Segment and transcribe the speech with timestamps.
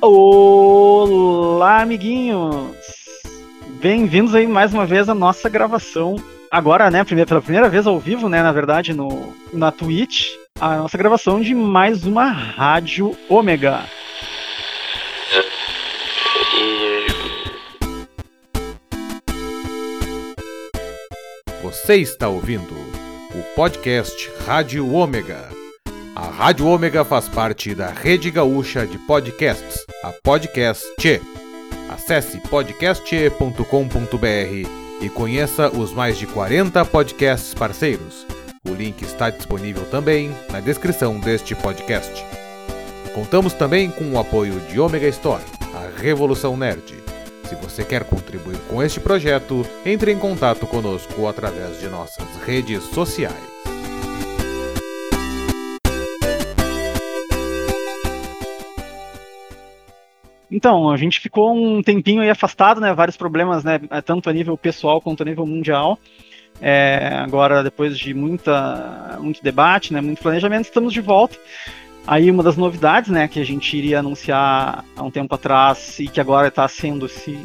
[0.00, 2.76] Olá, amiguinhos!
[3.80, 6.14] Bem-vindos aí mais uma vez à nossa gravação.
[6.52, 10.96] Agora, né, pela primeira vez ao vivo, né, na verdade, no, na Twitch, a nossa
[10.96, 13.80] gravação de mais uma Rádio Ômega.
[21.60, 25.57] Você está ouvindo o podcast Rádio Ômega.
[26.18, 30.84] A Rádio Ômega faz parte da Rede Gaúcha de Podcasts, a Podcast.
[31.88, 34.68] Acesse podcast.com.br
[35.00, 38.26] e conheça os mais de 40 podcasts parceiros.
[38.68, 42.12] O link está disponível também na descrição deste podcast.
[43.14, 46.96] Contamos também com o apoio de Omega Store, a Revolução Nerd.
[47.48, 52.82] Se você quer contribuir com este projeto, entre em contato conosco através de nossas redes
[52.86, 53.57] sociais.
[60.50, 62.94] Então, a gente ficou um tempinho aí afastado, né?
[62.94, 63.78] Vários problemas, né?
[64.04, 65.98] Tanto a nível pessoal quanto a nível mundial.
[66.60, 70.00] É, agora, depois de muita, muito debate, né?
[70.00, 71.36] Muito planejamento, estamos de volta.
[72.08, 76.08] Aí uma das novidades, né, que a gente iria anunciar há um tempo atrás e
[76.08, 77.38] que agora está sendo se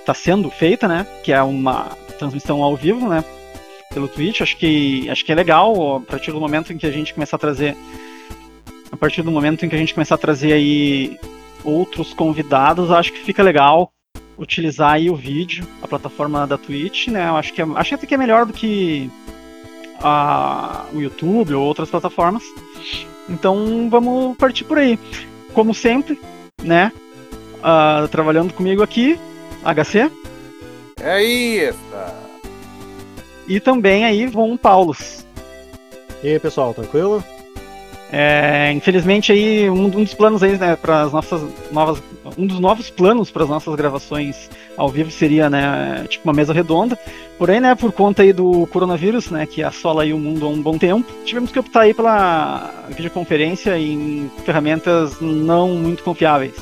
[0.00, 3.22] está sendo feita, né, que é uma transmissão ao vivo, né,
[3.92, 4.40] pelo Twitch.
[4.40, 7.36] Acho que acho que é legal a partir do momento em que a gente começar
[7.36, 7.76] a trazer
[8.90, 11.20] a partir do momento em que a gente começar a trazer aí
[11.64, 13.92] outros convidados, acho que fica legal
[14.38, 17.28] utilizar aí o vídeo, a plataforma da Twitch, né?
[17.28, 19.10] Eu acho que é, acho até que é melhor do que
[20.00, 22.44] a, o YouTube ou outras plataformas.
[23.28, 24.98] Então vamos partir por aí.
[25.52, 26.18] Como sempre,
[26.62, 26.92] né?
[27.56, 29.18] Uh, trabalhando comigo aqui,
[29.64, 30.10] HC.
[31.00, 31.78] É isso.
[33.48, 35.26] E também aí Von Paulos.
[36.22, 37.24] E aí, pessoal, tranquilo?
[38.10, 42.02] É, infelizmente aí um, um, dos planos aí, né, para as nossas novas,
[42.38, 46.52] um dos novos planos para as nossas gravações ao vivo seria, né, tipo uma mesa
[46.52, 46.98] redonda.
[47.36, 50.62] Porém, né, por conta aí do coronavírus, né, que assola aí o mundo há um
[50.62, 56.54] bom tempo, tivemos que optar aí pela videoconferência em ferramentas não muito confiáveis.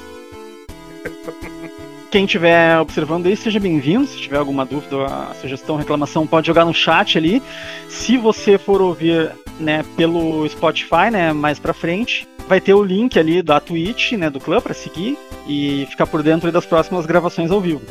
[2.10, 4.06] Quem estiver observando aí, seja bem-vindo.
[4.06, 4.96] Se tiver alguma dúvida,
[5.40, 7.42] sugestão, reclamação, pode jogar no chat ali.
[7.88, 13.18] Se você for ouvir né, pelo Spotify, né, mais pra frente, vai ter o link
[13.18, 15.18] ali da Twitch, né, do clã para seguir
[15.48, 17.82] e ficar por dentro das próximas gravações ao vivo.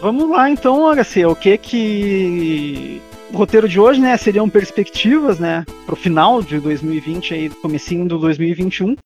[0.00, 3.00] Vamos lá então, HC, o que que
[3.32, 8.18] o roteiro de hoje, né, seriam perspectivas, né, pro final de 2020 aí, comecinho do
[8.18, 8.96] 2021.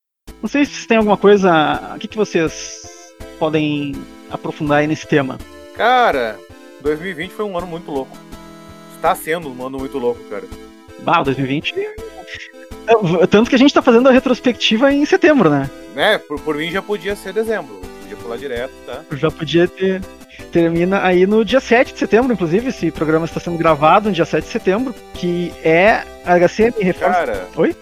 [0.43, 3.94] Não sei se tem alguma coisa, o que que vocês podem
[4.31, 5.38] aprofundar aí nesse tema?
[5.75, 6.38] Cara,
[6.82, 8.25] 2020 foi um ano muito louco
[9.06, 10.44] tá sendo um ano muito louco, cara.
[11.06, 11.75] Ah, 2020.
[13.31, 15.71] Tanto que a gente tá fazendo a retrospectiva em setembro, né?
[15.94, 17.81] É, por, por mim já podia ser dezembro.
[18.03, 19.03] Podia pular direto, tá?
[19.12, 20.03] Já podia ter.
[20.50, 22.69] Termina aí no dia 7 de setembro, inclusive.
[22.69, 27.12] Esse programa está sendo gravado no dia 7 de setembro, que é a HCM reforça.
[27.12, 27.49] Cara.
[27.56, 27.77] Oi?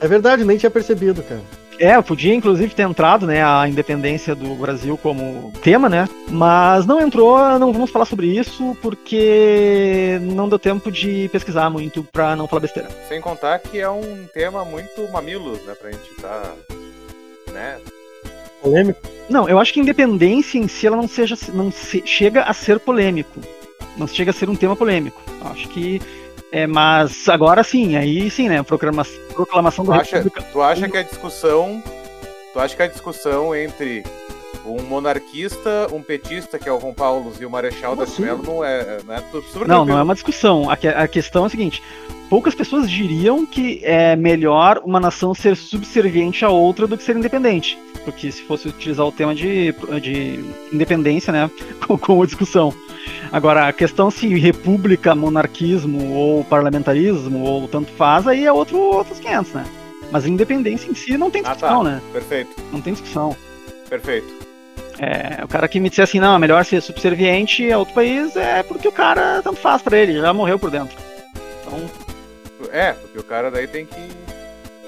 [0.00, 1.40] É verdade, nem tinha percebido, cara.
[1.78, 6.08] É, podia inclusive ter entrado, né, a independência do Brasil como tema, né?
[6.28, 12.02] Mas não entrou, não vamos falar sobre isso porque não deu tempo de pesquisar muito
[12.04, 12.88] pra não falar besteira.
[13.08, 16.52] Sem contar que é um tema muito mamilos, né, pra gente tá,
[17.52, 17.78] né?
[18.60, 19.00] Polêmico?
[19.28, 22.80] Não, eu acho que independência em si ela não seja não se, chega a ser
[22.80, 23.40] polêmico.
[23.96, 25.20] Não chega a ser um tema polêmico.
[25.42, 26.00] Acho que
[26.50, 28.62] é, mas agora sim, aí sim, né?
[28.62, 31.82] Proclamação, proclamação do tu acha, tu acha que a discussão.
[32.52, 34.02] Tu acha que a discussão entre
[34.68, 38.22] um monarquista, um petista, que é o João Paulo, e o Marechal Como da assim?
[38.22, 38.98] não é.
[39.04, 39.22] Não, é
[39.66, 40.70] não, não é uma discussão.
[40.70, 41.82] A, a questão é a seguinte:
[42.28, 47.16] poucas pessoas diriam que é melhor uma nação ser subserviente a outra do que ser
[47.16, 47.78] independente.
[48.04, 51.50] Porque se fosse utilizar o tema de, de independência, né,
[52.00, 52.72] como discussão.
[53.32, 59.18] Agora, a questão se república, monarquismo ou parlamentarismo ou tanto faz, aí é outro, outros
[59.18, 59.64] 500, né?
[60.10, 61.90] Mas independência em si não tem discussão, ah, tá.
[61.90, 62.02] né?
[62.12, 62.50] Perfeito.
[62.72, 63.36] Não tem discussão.
[63.88, 64.37] Perfeito.
[64.98, 68.34] É, o cara que me disser assim, não, é melhor ser subserviente a outro país
[68.36, 70.96] é porque o cara tanto faz pra ele, já morreu por dentro.
[71.62, 71.88] Então.
[72.72, 74.08] É, porque o cara daí tem que.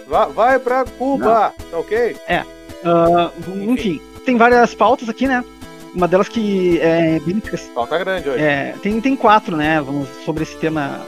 [0.09, 1.71] Vai, vai pra Cuba, não.
[1.71, 2.17] tá ok?
[2.27, 2.43] É.
[2.83, 4.01] Uh, enfim.
[4.25, 5.45] tem várias pautas aqui, né?
[5.95, 7.73] Uma delas que é interessante.
[7.73, 8.43] Pauta grande hoje.
[8.43, 9.81] É, tem, tem quatro, né?
[9.81, 11.01] Vamos sobre esse tema.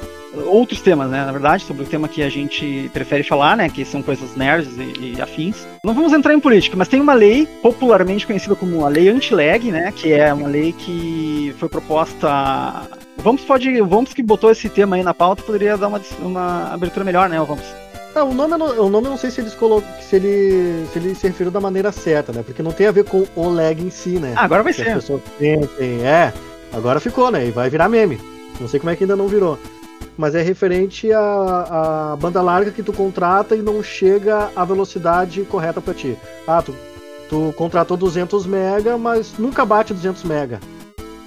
[0.47, 1.25] Outros temas, né?
[1.27, 3.69] Na verdade, sobre o tema que a gente prefere falar, né?
[3.69, 5.67] Que são coisas nerds e, e afins.
[5.85, 9.71] Não vamos entrar em política, mas tem uma lei popularmente conhecida como a Lei Anti-Lag,
[9.71, 9.93] né?
[9.95, 12.89] Que é uma lei que foi proposta
[13.19, 17.05] Vamos pode, Vamos que botou esse tema aí na pauta poderia dar uma, uma abertura
[17.05, 17.65] melhor, né, Vamos?
[18.15, 20.87] Não, o nome, eu não- o nome eu não sei se eles colocam, se ele,
[20.93, 22.43] se ele se referiu da maneira certa, né?
[22.45, 24.35] Porque não tem a ver com o lag em si, né?
[24.37, 24.89] Ah, agora vai ser.
[24.89, 26.33] as pessoas sentem, é,
[26.73, 27.47] agora ficou, né?
[27.47, 28.19] E vai virar meme.
[28.61, 29.59] Não sei como é que ainda não virou.
[30.17, 35.43] Mas é referente à, à banda larga que tu contrata e não chega à velocidade
[35.43, 36.17] correta pra ti.
[36.47, 36.75] Ah, tu,
[37.31, 40.61] tu contratou 200 mega, mas nunca bate 200 mega.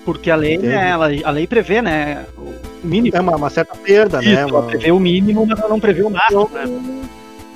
[0.05, 2.53] Porque a lei, né, ela, a lei prevê, né, o
[2.87, 3.17] mínimo.
[3.17, 4.41] É uma, uma certa perda, Isso, né?
[4.41, 7.01] ela Uma- prevê o mínimo, mas ela não prevê o máximo, Então, né?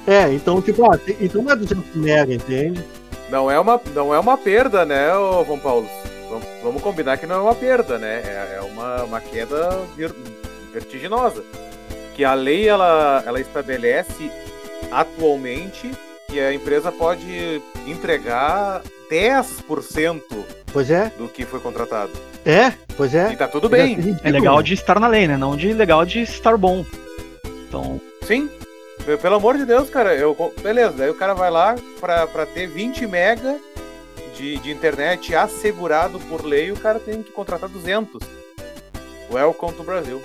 [0.07, 2.83] é, então, tipo, ah, te- então não é 200 mega, entende?
[3.29, 5.85] Não é uma, não é uma perda, né, ô João Paulo?
[6.27, 8.21] Vamos, vamos combinar que não é uma perda, né?
[8.25, 10.13] É, é uma, uma queda vir-
[10.79, 11.43] vertiginosa.
[12.15, 14.31] Que a lei ela, ela estabelece
[14.91, 15.91] atualmente
[16.27, 18.81] que a empresa pode entregar
[19.11, 20.21] 10%
[20.71, 22.11] Pois é, do que foi contratado.
[22.45, 23.31] é, pois é.
[23.31, 24.17] E tá tudo bem.
[24.23, 25.37] É legal de estar na lei, né?
[25.37, 26.85] Não de legal de estar bom.
[27.67, 28.49] Então, Sim.
[29.21, 32.67] Pelo amor de Deus, cara, eu, beleza, daí o cara vai lá pra, pra ter
[32.67, 33.57] 20 mega
[34.35, 38.21] de, de internet assegurado por lei, o cara tem que contratar 200.
[39.31, 40.21] Welcome to Brasil.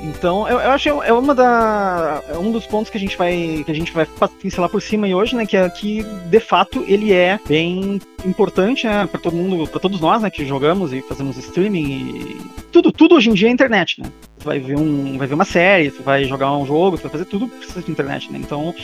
[0.00, 3.16] Então eu, eu acho que é uma da é um dos pontos que a gente
[3.16, 4.06] vai que a gente vai
[4.40, 8.86] pincelar por cima aí hoje, né, que é que de fato ele é bem importante,
[8.86, 12.40] né, para todo mundo, para todos nós, né, que jogamos e fazemos streaming e
[12.70, 14.10] tudo, tudo hoje em dia é internet, né?
[14.38, 17.12] Tu vai ver um, vai ver uma série, tu vai jogar um jogo, tu vai
[17.12, 18.38] fazer tudo precisa de internet, né?
[18.38, 18.74] Então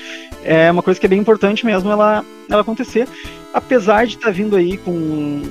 [0.45, 3.07] é uma coisa que é bem importante mesmo ela ela acontecer,
[3.53, 5.43] apesar de estar vindo aí com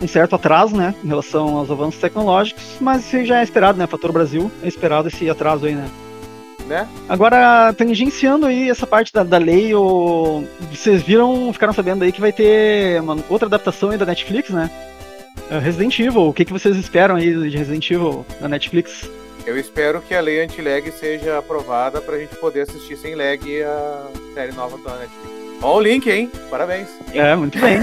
[0.00, 3.86] um certo atraso, né, em relação aos avanços tecnológicos, mas isso já é esperado, né,
[3.86, 5.88] fator Brasil, é esperado esse atraso aí, né.
[6.66, 6.88] Né?
[7.08, 10.42] Agora, tangenciando aí essa parte da, da lei, o...
[10.72, 14.68] vocês viram, ficaram sabendo aí que vai ter uma outra adaptação aí da Netflix, né?
[15.48, 19.08] É Resident Evil, o que, que vocês esperam aí de Resident Evil da Netflix?
[19.46, 24.08] Eu espero que a lei anti-lag seja aprovada pra gente poder assistir sem lag a
[24.34, 25.45] série nova da Netflix.
[25.62, 26.30] Ó o link, hein?
[26.50, 26.88] Parabéns.
[27.12, 27.78] É, muito bem.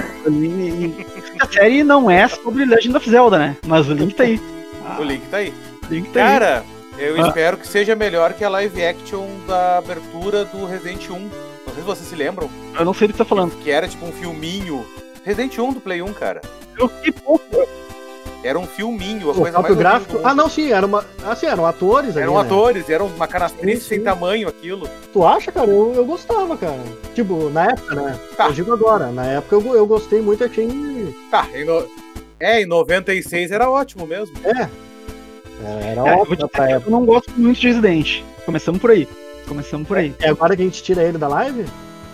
[1.40, 3.58] A série não é sobre Legend of Zelda, né?
[3.66, 4.40] Mas o link tá aí.
[4.86, 5.54] Ah, O link tá aí.
[5.90, 6.26] link tá aí.
[6.40, 6.64] Cara,
[6.98, 7.28] eu Ah.
[7.28, 11.14] espero que seja melhor que a live action da abertura do Resident 1.
[11.20, 11.30] Não
[11.74, 13.56] sei se vocês se lembram, Eu não sei do que tá falando.
[13.58, 14.86] que era tipo um filminho.
[15.24, 16.42] Resident 1 do Play 1, cara.
[16.78, 17.46] Eu fiquei pouco.
[18.44, 20.20] Era um filminho, a O coisa mais gráfico.
[20.22, 21.06] Ah, não, sim, era uma.
[21.26, 22.24] Assim, eram atores ali.
[22.24, 22.42] Eram né?
[22.42, 24.90] atores, eram uma canastrice sem tamanho aquilo.
[25.14, 25.70] Tu acha, cara?
[25.70, 26.78] Eu, eu gostava, cara.
[27.16, 28.20] Tipo, na época, né?
[28.36, 28.48] Tá.
[28.48, 30.68] Eu digo agora, na época eu, eu gostei muito, achei.
[31.32, 31.88] Tá, em no...
[32.38, 34.36] é, em 96 era ótimo mesmo.
[34.44, 34.70] É.
[35.66, 36.88] Era É, eu ótimo dizer época.
[36.88, 38.24] eu não gosto muito de Resident.
[38.46, 39.08] Começamos por aí.
[39.48, 40.14] Começamos por aí.
[40.20, 41.66] É agora que a gente tira ele da live?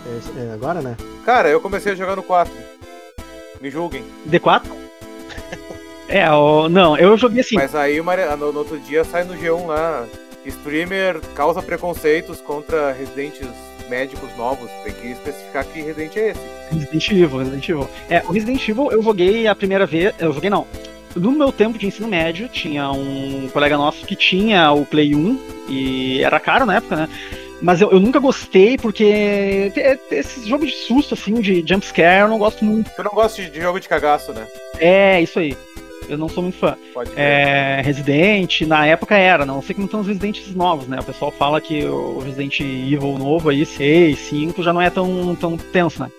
[0.05, 0.95] É, é agora, né?
[1.25, 2.53] Cara, eu comecei a jogar no 4.
[3.59, 4.03] Me julguem.
[4.29, 4.88] D4?
[6.09, 7.56] É, ó, não, eu joguei assim.
[7.56, 10.06] Mas aí no, no outro dia sai no G1 lá.
[10.45, 13.47] Streamer causa preconceitos contra residentes
[13.89, 14.69] médicos novos.
[14.83, 16.41] Tem que especificar que residente é esse.
[16.71, 17.89] Resident Evil, Resident Evil.
[18.09, 20.13] É, o Resident Evil eu joguei a primeira vez.
[20.17, 20.65] Eu joguei não.
[21.15, 25.39] No meu tempo de ensino médio, tinha um colega nosso que tinha o Play 1
[25.67, 27.09] e era caro na época, né?
[27.62, 29.71] Mas eu, eu nunca gostei porque
[30.12, 32.89] esse jogo de susto, assim, de jumpscare, eu não gosto muito.
[32.91, 34.47] Tu não gosta de jogo de cagaço, né?
[34.79, 35.57] É, isso aí.
[36.09, 36.75] Eu não sou muito fã.
[37.15, 41.00] É, Resident, na época era, não sei como estão os Residentes novos, né?
[41.00, 45.36] O pessoal fala que o Resident Evil novo aí, 6, 5, já não é tão,
[45.36, 46.10] tão tenso, né?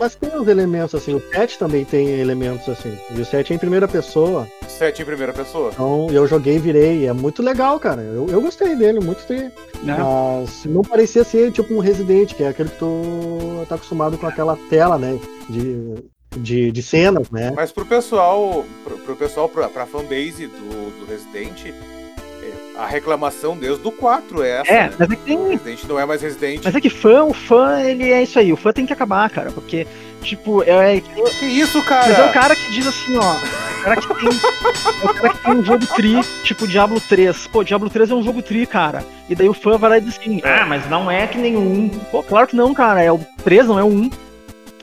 [0.00, 1.14] Mas tem os elementos assim.
[1.14, 2.96] O 7 também tem elementos assim.
[3.14, 4.48] E o 7 é em primeira pessoa.
[4.66, 5.70] Sete em primeira pessoa.
[5.72, 7.06] Então eu joguei e virei.
[7.06, 8.02] É muito legal, cara.
[8.02, 9.50] Eu, eu gostei dele, muito tri.
[9.84, 9.96] né?
[9.96, 14.26] Mas não parecia ser tipo um Resident, que é aquele que tu tá acostumado com
[14.26, 15.16] aquela tela, né?
[15.48, 15.94] De,
[16.36, 17.52] de, de cenas, né?
[17.54, 23.56] Mas pro pessoal, pro, pro pessoal, pra, pra fanbase do, do Resident, é, a reclamação
[23.56, 24.70] desde o 4 é essa.
[24.72, 24.92] É, né?
[24.98, 25.48] mas é que O tem.
[25.50, 26.62] Resident não é mais Resident.
[26.64, 29.28] Mas é que fã, o fã, ele é isso aí, o fã tem que acabar,
[29.30, 29.86] cara, porque,
[30.22, 32.32] tipo, é, é, Que isso, mas é o cara?
[32.32, 35.64] cara que diz assim, ó, o cara que tem, é o cara que tem um
[35.64, 39.48] jogo tri, tipo Diablo 3, pô, Diablo 3 é um jogo tri, cara, e daí
[39.48, 41.88] o fã vai lá e diz assim, ah, mas não é que nem o 1,
[42.10, 44.18] pô, claro que não, cara, é o 3, não é o 1, tu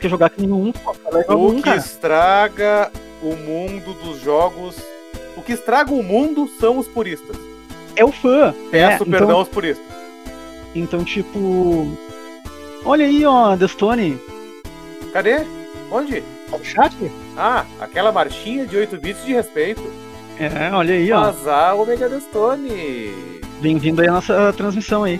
[0.01, 2.91] quer jogar que nem o 1, pô, vai jogar o O 1, que cara, estraga
[3.21, 4.75] o mundo dos jogos.
[5.37, 7.35] O que estraga o mundo são os puristas.
[7.95, 9.85] é o fã, Peço é, perdão então, aos puristas.
[10.75, 11.87] então, tipo,
[12.85, 14.19] olha aí, ó, Destone,
[15.13, 15.45] Cadê?
[15.91, 16.23] Onde?
[16.53, 16.95] O chat?
[17.37, 19.81] Ah, aquela marchinha de 8 bits de respeito.
[20.39, 23.11] é, olha aí, ó, Vazar o Omega Destone.
[23.61, 25.19] Bem-vindo aí à nossa transmissão aí.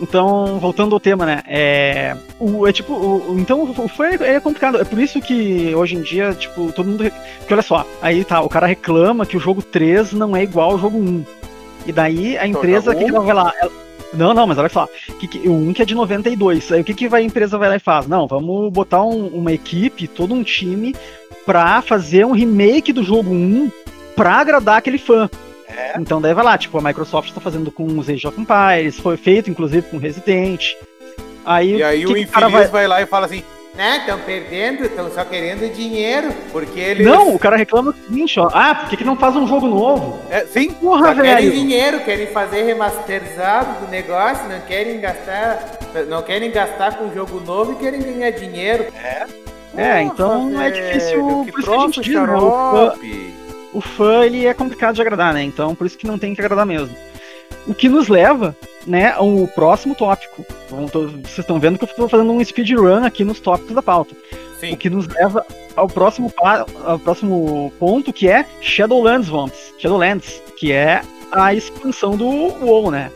[0.00, 1.42] Então, voltando ao tema, né?
[1.46, 4.80] É, o, é tipo, o, então o fã é, é complicado.
[4.80, 7.04] É por isso que hoje em dia, tipo, todo mundo.
[7.38, 10.72] Porque olha só, aí tá, o cara reclama que o jogo 3 não é igual
[10.72, 11.24] ao jogo 1.
[11.86, 13.52] E daí a empresa, o que, que ela vai lá?
[13.60, 13.72] Ela,
[14.14, 14.88] Não, não, mas olha só.
[15.18, 16.72] Que, que, o 1 que é de 92.
[16.72, 18.06] Aí o que, que vai, a empresa vai lá e faz?
[18.06, 20.94] Não, vamos botar um, uma equipe, todo um time,
[21.46, 23.70] pra fazer um remake do jogo 1
[24.16, 25.28] pra agradar aquele fã.
[25.76, 25.94] É.
[25.98, 29.16] Então daí vai lá, tipo, a Microsoft tá fazendo com os Age of Empires, foi
[29.16, 30.72] feito inclusive com Resident.
[31.44, 32.68] Aí, E aí que o cara infeliz vai...
[32.68, 32.86] vai...
[32.86, 33.42] lá e fala assim,
[33.74, 37.06] né, estão perdendo, estão só querendo dinheiro, porque eles...
[37.06, 38.48] Não, o cara reclama o seguinte, ó.
[38.52, 40.20] Ah, por que, que não faz um jogo novo?
[40.30, 41.52] É, sim, Porra, só querem velho.
[41.52, 47.72] dinheiro, querem fazer remasterizado do negócio, não querem gastar, não querem gastar com jogo novo
[47.72, 48.86] e querem ganhar dinheiro.
[49.74, 51.26] É, então Nossa, é difícil.
[51.26, 53.41] velho, Que por isso que a gente troço diz, né,
[53.72, 55.42] o fã- ele é complicado de agradar, né?
[55.42, 56.94] Então por isso que não tem que agradar mesmo.
[57.66, 60.44] O que nos leva, né, ao próximo tópico.
[60.90, 64.14] Tô- vocês estão vendo que eu estou fazendo um speedrun aqui nos tópicos da pauta.
[64.58, 65.44] Sim, O que nos leva
[65.76, 66.32] ao próximo,
[66.84, 69.72] ao próximo ponto, que é Shadowlands Vamps.
[69.78, 73.10] Shadowlands, que é a expansão do WoW, né?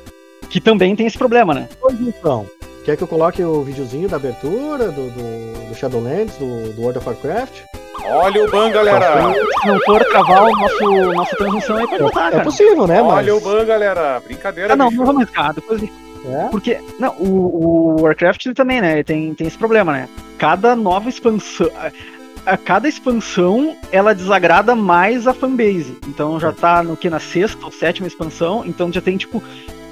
[0.50, 1.68] Que também tem esse problema, né?
[1.80, 2.46] Pois então.
[2.84, 6.98] Quer que eu coloque o videozinho da abertura do, do, do Shadowlands, do, do World
[6.98, 7.62] of Warcraft?
[8.04, 9.32] Olha o ban, galera.
[9.60, 13.00] Se não for travar o nosso, nossa transmissão aí, pode botar, É possível, né?
[13.02, 13.42] Olha mas...
[13.42, 14.20] o ban, galera.
[14.24, 14.98] Brincadeira, Ah, não, bicho.
[14.98, 15.54] não vamos arriscar.
[15.54, 15.92] Depois a gente
[16.26, 16.48] É?
[16.50, 18.92] Porque, não, o, o Warcraft ele também, né?
[18.94, 20.08] ele Tem, tem esse problema, né?
[20.38, 21.68] Cada nova expansão.
[21.76, 25.96] A, a cada expansão ela desagrada mais a fanbase.
[26.08, 27.08] Então já tá no que?
[27.10, 28.64] Na sexta ou sétima expansão.
[28.66, 29.42] Então já tem, tipo,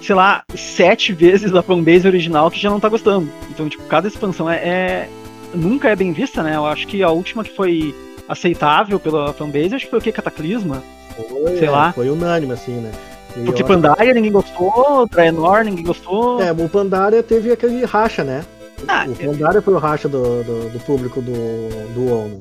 [0.02, 3.28] sei lá, sete vezes a fanbase original que já não tá gostando.
[3.50, 4.56] Então, tipo, cada expansão é.
[4.56, 5.08] é-
[5.54, 6.56] nunca é bem vista, né?
[6.56, 7.94] Eu acho que a última que foi
[8.28, 10.12] aceitável pela fanbase, acho que foi o que?
[10.12, 10.82] Cataclisma.
[11.16, 11.92] Foi, Sei é, lá.
[11.92, 12.90] Foi unânime, assim, né?
[13.36, 16.40] E Porque Pandaria ninguém gostou, Draenor ninguém gostou.
[16.40, 18.44] É, o Pandaria teve aquele racha, né?
[18.86, 22.38] Ah, o Pandaria foi o racha do, do, do público do, do né?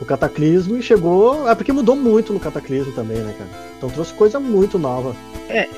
[0.00, 1.46] O Cataclismo e chegou.
[1.48, 3.50] É porque mudou muito no Cataclismo também, né, cara?
[3.76, 5.14] Então trouxe coisa muito nova.
[5.48, 5.68] É.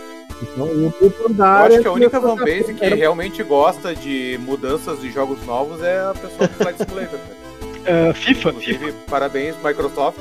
[0.42, 5.10] Então o, Eu acho que a única fanbase que era- realmente gosta de mudanças de
[5.12, 7.18] jogos novos é a pessoa do Flight Simulator.
[7.86, 8.70] ah, FIFA, FIFA.
[8.72, 10.20] Inclusive, parabéns, Microsoft.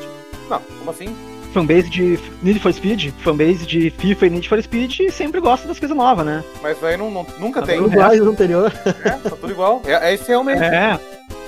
[0.50, 1.16] Não, como assim?
[1.54, 5.78] fanbase de Need for Speed, fanbase de FIFA e Need for Speed sempre gosta das
[5.78, 6.42] coisas novas, né?
[6.62, 7.84] Mas aí não, não- nunca Tá tem.
[7.84, 8.72] Iguais do anterior.
[9.04, 9.82] É, tá tudo igual.
[9.86, 10.64] É, é esse realmente.
[10.64, 10.98] É,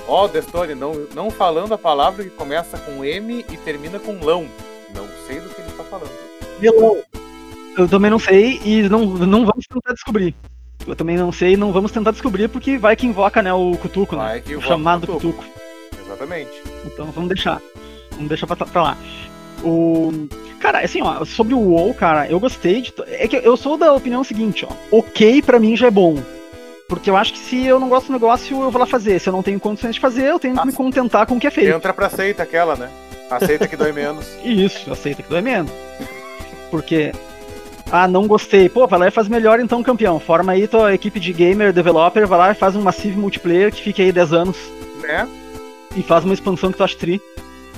[0.06, 4.44] Ó, Destone, não, não falando a palavra que começa com M e termina com lão.
[4.94, 6.10] Não sei do que ele tá falando.
[6.60, 6.98] Vilão.
[7.76, 10.34] Eu também não sei e não, não vamos tentar descobrir.
[10.86, 14.16] Eu também não sei, não vamos tentar descobrir porque vai que invoca, né, o Cutuco,
[14.16, 14.42] né?
[14.56, 15.06] O chamado.
[15.06, 15.44] Cutuco.
[16.04, 16.50] Exatamente.
[16.84, 17.60] Então vamos deixar.
[18.12, 18.98] Vamos deixar pra, pra lá.
[19.62, 20.28] O.
[20.60, 22.92] Cara, assim, ó, sobre o WoW, cara, eu gostei de.
[23.08, 24.72] É que eu sou da opinião seguinte, ó.
[24.90, 26.16] Ok pra mim já é bom.
[26.88, 29.18] Porque eu acho que se eu não gosto do negócio, eu vou lá fazer.
[29.18, 31.40] Se eu não tenho condições de fazer, eu tenho que Ah, me contentar com o
[31.40, 31.74] que é feito.
[31.74, 32.90] Entra pra seita aquela, né?
[33.30, 34.26] Aceita que dói menos.
[34.44, 35.72] Isso, aceita que dói menos.
[36.70, 37.12] Porque.
[37.90, 38.68] Ah, não gostei.
[38.68, 40.18] Pô, vai lá e faz melhor então, campeão.
[40.18, 43.82] Forma aí tua equipe de gamer, developer, vai lá e faz um massive multiplayer que
[43.82, 44.56] fique aí 10 anos
[45.00, 45.28] né?
[45.96, 47.20] e faz uma expansão que tu acha tri.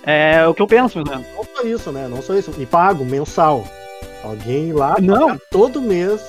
[0.02, 1.22] É o que eu penso, meu Deus.
[1.34, 2.08] Não só isso, né?
[2.08, 2.52] Não só isso.
[2.58, 3.64] E pago, mensal.
[4.22, 5.28] Alguém lá Não.
[5.28, 6.20] paga todo mês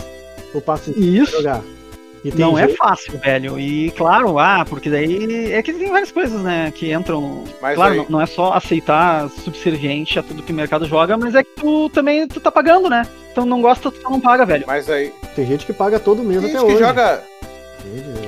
[0.54, 1.62] o passe Isso jogar.
[2.24, 3.60] E não é fácil, velho.
[3.60, 7.44] E claro, ah, porque daí é que tem várias coisas, né, que entram.
[7.62, 11.18] Mas claro, aí- não, não é só aceitar subserviente a tudo que o mercado joga,
[11.18, 13.06] mas é que tu também tu tá pagando, né?
[13.32, 14.66] Então não gosta, tu não paga, velho.
[14.68, 15.14] Mas aí.
[15.36, 16.84] Tem gente que paga todo mês Tem até gente que hoje.
[16.84, 17.24] joga.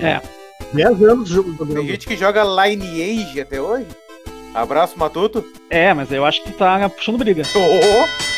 [0.02, 0.08] É.
[0.08, 0.22] É.
[0.72, 1.74] 10 anos jogando.
[1.74, 3.88] Tem gente que joga Lineage até hoje.
[4.54, 5.44] Abraço, Matuto.
[5.70, 7.44] É, mas eu acho que tá puxando briga.
[7.56, 8.29] Oh,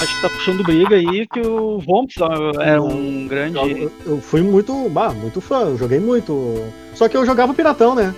[0.00, 3.58] Acho que tá puxando briga aí, que o Vomps ó, é um grande.
[3.58, 6.62] Eu, eu fui muito, bah, muito fã, eu joguei muito.
[6.94, 8.14] Só que eu jogava piratão, né?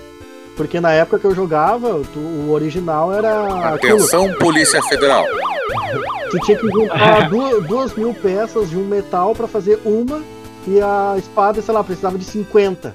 [0.57, 3.75] Porque na época que eu jogava, tu- o original era.
[3.75, 5.25] aquilo, Atenção, Polícia Federal.
[6.31, 10.21] Tu tinha que juntar duas, duas mil peças de um metal pra fazer uma,
[10.67, 12.95] e a espada, sei lá, precisava de 50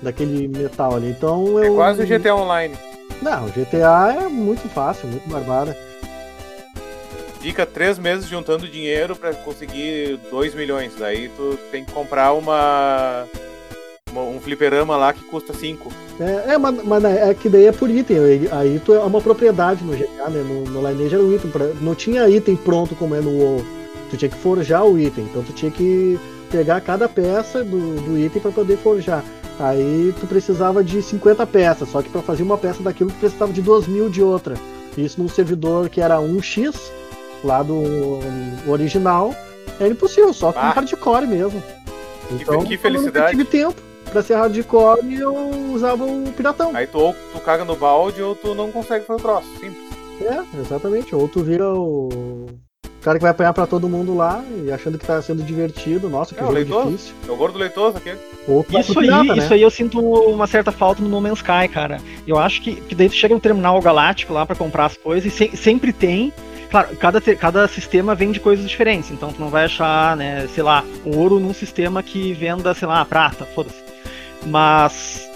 [0.00, 1.10] daquele metal ali.
[1.10, 1.74] Então é eu.
[1.74, 2.74] quase o GTA Online.
[3.20, 5.76] Não, o GTA é muito fácil, muito barbada.
[7.44, 10.92] Fica três meses juntando dinheiro pra conseguir 2 milhões.
[10.98, 13.26] Daí tu tem que comprar uma.
[14.10, 15.92] uma- um fliperama lá que custa 5.
[16.18, 18.16] É, é, mas, mas é que daí é por item.
[18.50, 20.42] Aí tu é uma propriedade no GTA, né?
[20.42, 21.50] No, no Lineage era um item.
[21.50, 23.62] pra- não tinha item pronto como é no WoW.
[24.10, 25.24] Tu tinha que forjar o item.
[25.24, 26.18] Então tu tinha que
[26.50, 29.22] pegar cada peça do, do item para poder forjar.
[29.60, 31.90] Aí tu precisava de 50 peças.
[31.90, 34.54] Só que para fazer uma peça daquilo tu precisava de 2 mil de outra.
[34.96, 36.74] Isso num servidor que era 1x,
[37.46, 38.18] lá do
[38.66, 39.34] original.
[39.78, 40.70] Era impossível, só com Ah.
[40.70, 41.62] hardcore mesmo.
[42.30, 43.36] Então, que eu felicidade.
[43.36, 43.74] nunca tive tempo
[44.10, 45.34] pra ser hardcore e eu
[45.72, 46.70] usava o piratão.
[46.74, 49.46] Aí tu ou tu caga no balde ou tu não consegue fazer o troço.
[49.60, 49.84] Simples.
[50.22, 51.14] É, exatamente.
[51.14, 52.46] Ou tu vira o.
[53.02, 56.08] cara que vai apanhar pra todo mundo lá e achando que tá sendo divertido.
[56.08, 56.90] Nossa, que É, jogo leitoso.
[56.90, 57.14] difícil.
[57.28, 58.14] É o gordo leitoso aqui.
[58.48, 59.42] Ou vai Isso pro aí, pirata, né?
[59.44, 61.98] isso aí eu sinto uma certa falta no No Man's Sky, cara.
[62.26, 65.30] Eu acho que, que daí tu chega no terminal galáctico lá pra comprar as coisas
[65.30, 66.32] e se- sempre tem.
[66.74, 70.82] Claro, cada, cada sistema vende coisas diferentes, então tu não vai achar, né, sei lá,
[71.04, 73.80] ouro num sistema que venda, sei lá, prata, foda-se.
[74.44, 75.30] Mas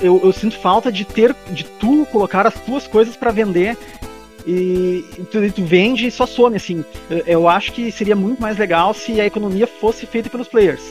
[0.00, 3.76] eu, eu sinto falta de ter, de tu colocar as tuas coisas pra vender
[4.46, 6.84] e tu, tu vende e só some, assim.
[7.10, 10.84] Eu, eu acho que seria muito mais legal se a economia fosse feita pelos players.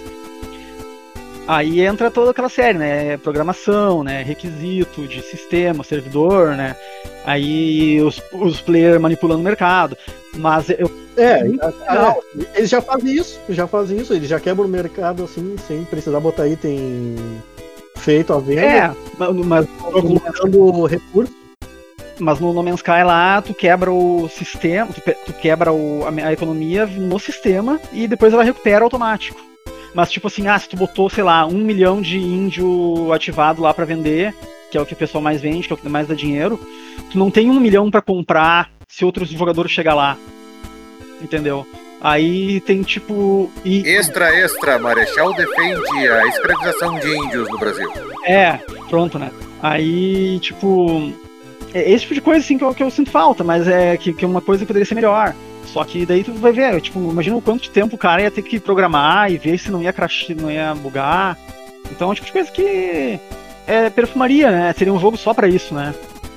[1.48, 3.18] Aí entra toda aquela série, né?
[3.18, 4.24] Programação, né?
[4.24, 6.75] Requisito de sistema, servidor, né?
[7.24, 9.96] Aí os, os players manipulando o mercado.
[10.36, 10.92] Mas eu.
[11.18, 12.16] É, é, é,
[12.56, 16.20] eles já fazem isso, já fazem isso, eles já quebram o mercado assim, sem precisar
[16.20, 17.16] botar item
[17.98, 18.92] feito à venda, É,
[19.46, 21.34] mas, colocando recurso.
[22.20, 26.28] mas no No Man's Sky lá, tu quebra o sistema, tu, tu quebra o- a,
[26.28, 29.40] a economia no sistema e depois ela recupera automático.
[29.96, 33.74] Mas tipo assim, ah, se tu botou, sei lá, um milhão de índio ativado lá
[33.74, 34.36] pra vender,
[34.70, 36.60] que é o que o pessoal mais vende, que é o que mais dá dinheiro,
[37.10, 40.18] tu não tem um milhão pra comprar se outros jogadores chegar lá.
[41.22, 41.66] Entendeu?
[42.02, 43.50] Aí tem tipo.
[43.64, 47.90] E, Extra, extra, Marechal defende a escravização de índios no Brasil.
[48.25, 48.60] É,
[48.90, 49.32] pronto, né?
[49.64, 51.14] Aí, tipo.
[51.74, 54.14] É esse tipo de coisa assim que eu, que eu sinto falta, mas é que,
[54.14, 55.34] que é uma coisa poderia ser melhor.
[55.65, 58.31] Só que daí tu vai ver, tipo, imagina o quanto de tempo o cara ia
[58.31, 61.38] ter que programar e ver se não ia crash, não ia bugar.
[61.91, 63.19] Então é o tipo de coisa que
[63.67, 64.74] é perfumaria, né?
[64.77, 65.93] Seria um jogo só pra isso, né?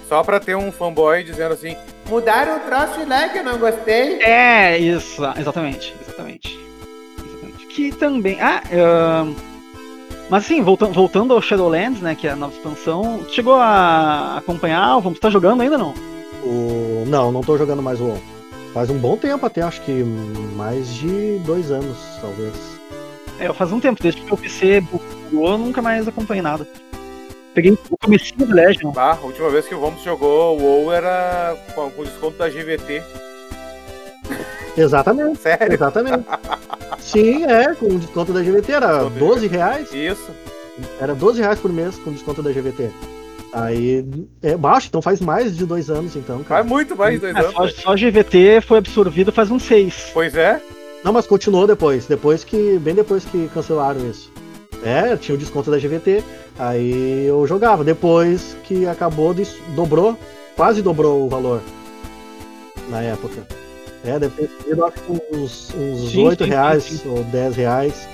[0.09, 1.77] Só pra ter um fanboy dizendo assim:
[2.09, 4.21] mudaram o troço lá que eu não gostei.
[4.23, 6.59] É, isso, exatamente, exatamente.
[7.25, 7.67] Exatamente.
[7.67, 8.41] Que também.
[8.41, 9.35] Ah, ahn,
[10.31, 12.15] mas assim, voltando, voltando ao Shadowlands, né?
[12.15, 14.99] Que é a nova expansão, tu chegou a acompanhar?
[14.99, 15.95] Vamos estar jogando ainda não?
[16.43, 17.05] O...
[17.07, 18.38] Não, não tô jogando mais o WoW.
[18.73, 19.93] Faz um bom tempo até, acho que
[20.55, 22.55] mais de dois anos, talvez.
[23.39, 26.67] É, faz um tempo, desde que o PC bugou, eu nunca mais acompanhei nada.
[27.55, 28.93] Peguei o comecinho do Legion.
[28.93, 32.49] Bah, a última vez que o Vamos jogou o WoW era com com desconto da
[32.49, 33.03] GVT.
[34.77, 35.73] Exatamente, Sério?
[35.75, 36.25] exatamente.
[37.01, 39.93] Sim, é, com o desconto da GVT era Desconto da 12 reais.
[39.93, 40.31] Isso.
[41.01, 42.91] Era 12 reais por mês com desconto da GVT.
[43.53, 44.05] Aí
[44.43, 46.61] é baixo, então faz mais de dois anos então, cara.
[46.63, 47.53] Faz muito mais de dois É, anos.
[47.53, 47.75] só, velho.
[47.81, 50.11] só GVT foi absorvido faz uns seis.
[50.13, 50.61] Pois é.
[51.03, 52.79] Não, mas continuou depois, depois que.
[52.79, 54.31] Bem depois que cancelaram isso.
[54.85, 56.23] É, tinha o desconto da GVT,
[56.59, 57.83] aí eu jogava.
[57.83, 59.35] Depois que acabou,
[59.75, 60.17] dobrou,
[60.55, 61.61] quase dobrou o valor
[62.91, 63.47] na época.
[64.05, 67.57] É, deve ter sido acho que uns, uns Sim, 8 sim, reais sim, ou 10
[67.57, 68.09] reais.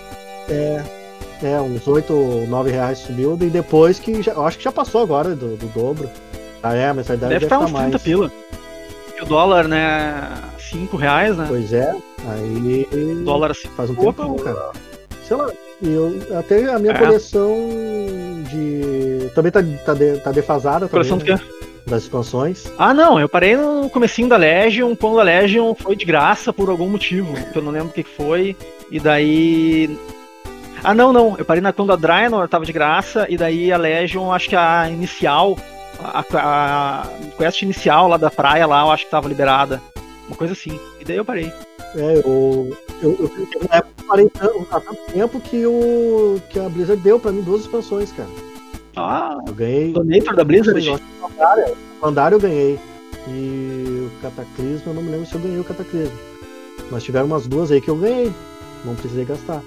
[0.48, 0.82] É,
[1.46, 4.22] é, uns 8 ou 9 reais subiu, e depois que.
[4.22, 6.08] Já, eu acho que já passou agora do, do dobro.
[6.62, 8.02] Ah, é, a mensalidade Deve deve, estar estar uns 30 mais.
[8.02, 8.32] pila.
[9.18, 10.32] E o dólar, né?
[10.58, 11.44] 5 reais, né?
[11.48, 11.94] Pois é,
[12.28, 12.88] aí.
[12.92, 13.68] O dólar assim.
[13.76, 14.22] Faz um Opa.
[14.24, 14.72] tempão, cara.
[15.26, 15.50] Sei lá,
[15.82, 16.98] eu, até a minha É.
[16.98, 17.54] coleção
[18.50, 19.30] de.
[19.34, 21.64] Também tá, tá, de- tá defasada também, Coleção do né, quê?
[21.86, 22.64] das expansões.
[22.78, 26.70] Ah, não, eu parei no comecinho da Legion, quando a Legion foi de graça por
[26.70, 28.56] algum motivo, que eu não lembro o que foi,
[28.90, 29.98] e daí...
[30.84, 33.78] Ah, não, não, eu parei na quando a Draenor tava de graça, e daí a
[33.78, 35.56] Legion, acho que a inicial,
[35.98, 37.06] a, a,
[37.38, 39.80] quest inicial lá da praia lá, eu acho que tava liberada,
[40.28, 41.50] uma coisa assim, e daí eu parei.
[41.96, 42.76] É, eu.
[43.02, 43.30] Eu, eu,
[43.70, 47.32] na época eu parei tanto, há tanto tempo que, o, que a Blizzard deu pra
[47.32, 48.28] mim duas expansões, cara.
[48.96, 49.92] Ah, Eu ganhei.
[49.92, 50.86] Donator da Blizzard?
[50.86, 52.78] Eu Pandaria- Pandaria eu ganhei.
[53.28, 56.16] E o Cataclismo, eu não me lembro se eu ganhei o Cataclismo.
[56.90, 58.32] Mas tiveram umas duas aí que eu ganhei.
[58.84, 59.62] Não precisei gastar.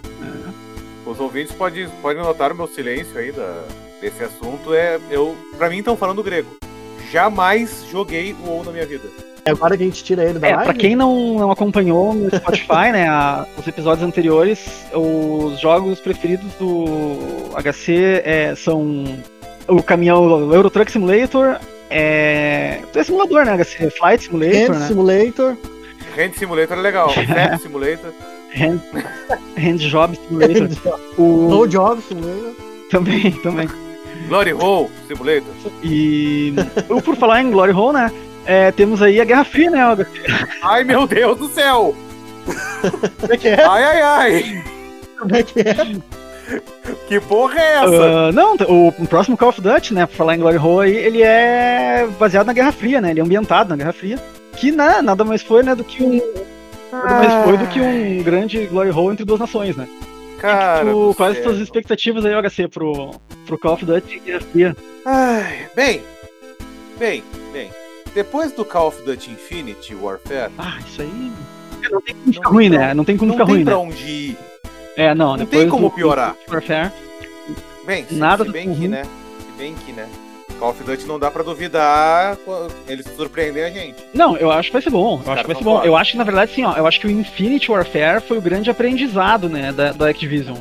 [1.08, 3.64] Os ouvintes podem, podem notar o meu silêncio aí da,
[4.02, 4.74] desse assunto.
[4.74, 6.50] É, eu, pra mim, estão falando grego.
[7.12, 9.04] Jamais joguei o WoW na minha vida.
[9.46, 10.66] É agora que a gente tira ele da É, live.
[10.66, 16.52] pra quem não, não acompanhou no Spotify, né, a- os episódios anteriores, os jogos preferidos
[16.60, 17.16] do
[17.56, 19.06] HC é, são
[19.70, 21.58] o caminhão o Euro Truck Simulator,
[21.90, 25.58] é, é simulador, né, HC, Flight Simulator, Hand né, Simulator.
[26.18, 27.10] Hand Simulator é legal.
[27.16, 28.12] Fat Simulator.
[28.56, 28.80] Hand,
[29.58, 32.54] Hand Job Simulator, o, No Job Simulator.
[32.90, 33.68] também, também.
[34.28, 35.54] Glory Hole Simulator.
[35.84, 36.54] E
[37.04, 38.12] por falar em Glory Hole, né,
[38.46, 40.08] é, temos aí a Guerra Fria, né, HC.
[40.64, 41.96] Ai, meu Deus do céu!
[43.20, 43.64] Como é que é?
[43.64, 44.64] Ai, ai, ai!
[45.20, 45.74] Como é que é?
[47.10, 48.04] Que porra é essa?
[48.06, 50.96] Ah, não, o, o próximo Call of Duty, né, por falar em Glory Hole aí,
[50.96, 53.12] ele é baseado na Guerra Fria, né?
[53.12, 54.18] Ele é ambientado na Guerra Fria.
[54.56, 56.22] Que na- nada mais foi, né, do que um.
[56.92, 59.88] Nada mais foi do que um grande Glory Hole entre duas nações, né?
[60.40, 61.52] Cara, do quais as céu.
[61.52, 63.12] tuas expectativas aí, HC, pro,
[63.46, 64.22] pro Call of Duty
[64.52, 64.76] Fria?
[65.06, 66.02] Ai, bem,
[67.00, 67.70] bem, bem.
[68.14, 71.32] Depois do Call of Duty Infinity Warfare, Ah, isso aí.
[71.92, 72.94] não tem como ficar ruim, né?
[72.94, 73.80] Não tem como não ficar tem ruim, pra né?
[73.82, 74.38] onde ir.
[74.96, 76.36] É, não, não tem como do- piorar.
[76.48, 76.92] Warfare.
[77.86, 78.88] Bem, se, Nada se bem que, ruim.
[78.90, 79.04] né?
[79.04, 80.08] Se bem que, né?
[80.60, 82.38] Call of Duty não dá pra duvidar
[82.88, 84.04] eles surpreendem a gente.
[84.14, 85.22] Não, eu acho que vai ser bom.
[85.26, 85.84] Eu acho que vai ser bom.
[85.84, 86.74] Eu acho que, na verdade, sim, ó.
[86.76, 90.58] Eu acho que o Infinity Warfare foi o grande aprendizado, né, da, da Activision.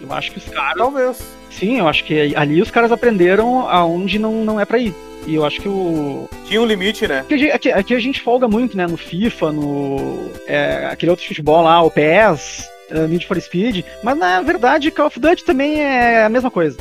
[0.00, 0.76] Eu acho que os caras.
[0.76, 1.22] Talvez.
[1.50, 4.94] Sim, eu acho que ali os caras aprenderam aonde não, não é pra ir.
[5.26, 6.28] E eu acho que o.
[6.44, 7.20] Tinha um limite, né?
[7.20, 8.86] Aqui, aqui, aqui a gente folga muito, né?
[8.86, 10.30] No FIFA, no.
[10.46, 12.68] é, aquele outro futebol lá, o PES,
[13.08, 13.84] Need for Speed.
[14.02, 16.76] Mas na verdade, Call of Duty também é a mesma coisa.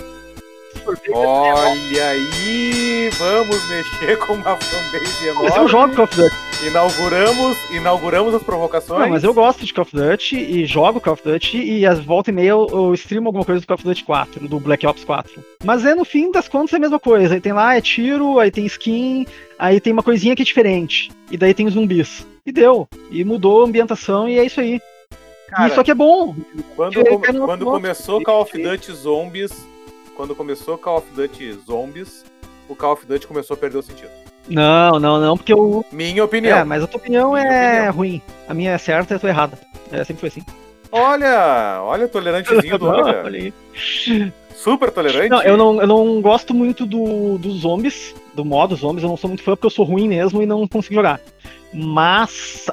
[1.13, 5.69] Olha aí, vamos mexer com uma fanbase Mas eu enorme.
[5.69, 6.35] jogo Call of Duty.
[6.67, 8.99] Inauguramos, inauguramos as provocações.
[9.01, 11.99] Não, mas eu gosto de Call of Duty e jogo Call of Duty e às
[11.99, 14.85] volta e meia eu, eu streamo alguma coisa do Call of Duty 4, do Black
[14.85, 15.43] Ops 4.
[15.63, 17.33] Mas é no fim das contas é a mesma coisa.
[17.33, 19.25] Aí tem lá, é tiro, aí tem skin,
[19.59, 21.11] aí tem uma coisinha que é diferente.
[21.31, 22.25] E daí tem os zumbis.
[22.45, 22.87] E deu.
[23.09, 24.81] E mudou a ambientação e é isso aí.
[25.49, 26.35] Cara, isso aqui é bom.
[26.75, 29.51] Quando, come- quando começou Call of Duty Zombies,
[30.15, 32.25] quando começou Call of Duty Zombies,
[32.69, 34.09] o Call of Duty começou a perder o sentido.
[34.47, 35.85] Não, não, não, porque eu.
[35.91, 36.57] Minha opinião.
[36.57, 37.93] É, mas a tua opinião Minha é opinião.
[37.93, 38.21] ruim.
[38.47, 39.57] A minha é certa e a tua é errada.
[39.91, 40.43] É, sempre foi assim.
[40.91, 43.23] Olha, olha o tolerantezinho do cara.
[43.25, 43.53] Olha.
[44.55, 45.29] Super tolerante.
[45.29, 49.17] Não, eu não, eu não gosto muito do, dos zombies, do modo zombies, eu não
[49.17, 51.19] sou muito fã porque eu sou ruim mesmo e não consigo jogar.
[51.73, 52.67] Mas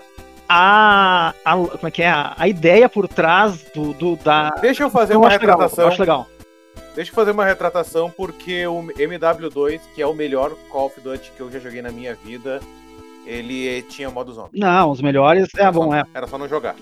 [0.48, 2.10] a, a como é que é?
[2.10, 5.56] A, a ideia por trás do, do da Deixa eu fazer eu uma acho legal,
[5.56, 5.84] retratação.
[5.84, 6.26] eu acho legal.
[7.00, 11.32] Deixa eu fazer uma retratação, porque o MW2, que é o melhor Call of Duty
[11.34, 12.60] que eu já joguei na minha vida,
[13.26, 14.60] ele tinha modo zombie.
[14.60, 16.04] Não, os melhores, é bom, é.
[16.12, 16.76] Era só não jogar.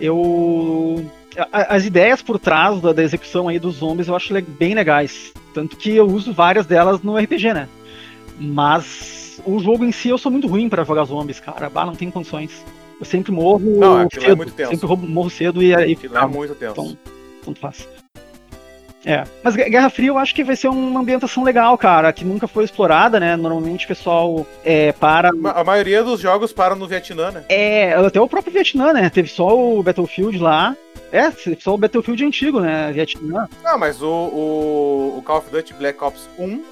[0.00, 1.04] Eu
[1.50, 5.32] a- as ideias por trás da, da execução aí dos zombies eu acho bem legais,
[5.52, 7.68] tanto que eu uso várias delas no RPG, né?
[8.38, 11.68] Mas o jogo em si eu sou muito ruim pra jogar zombies, cara.
[11.68, 12.64] Bah, não tenho condições.
[13.00, 14.70] Eu sempre morro Não, é cedo, muito tenso.
[14.70, 16.70] sempre morro cedo e aí é muito tenso.
[16.80, 16.98] Então,
[17.44, 17.88] tanto faz.
[19.04, 22.24] É, mas Gu- Guerra Fria eu acho que vai ser uma ambientação legal, cara, que
[22.24, 23.34] nunca foi explorada, né?
[23.36, 25.30] Normalmente o pessoal é, para.
[25.54, 27.44] A maioria dos jogos param no Vietnã, né?
[27.48, 29.08] É, até o próprio Vietnã, né?
[29.08, 30.76] Teve só o Battlefield lá.
[31.12, 32.92] É, só o Battlefield antigo, né?
[32.92, 33.48] Vietnã.
[33.64, 36.62] Não, mas o, o, o Call of Duty Black Ops 1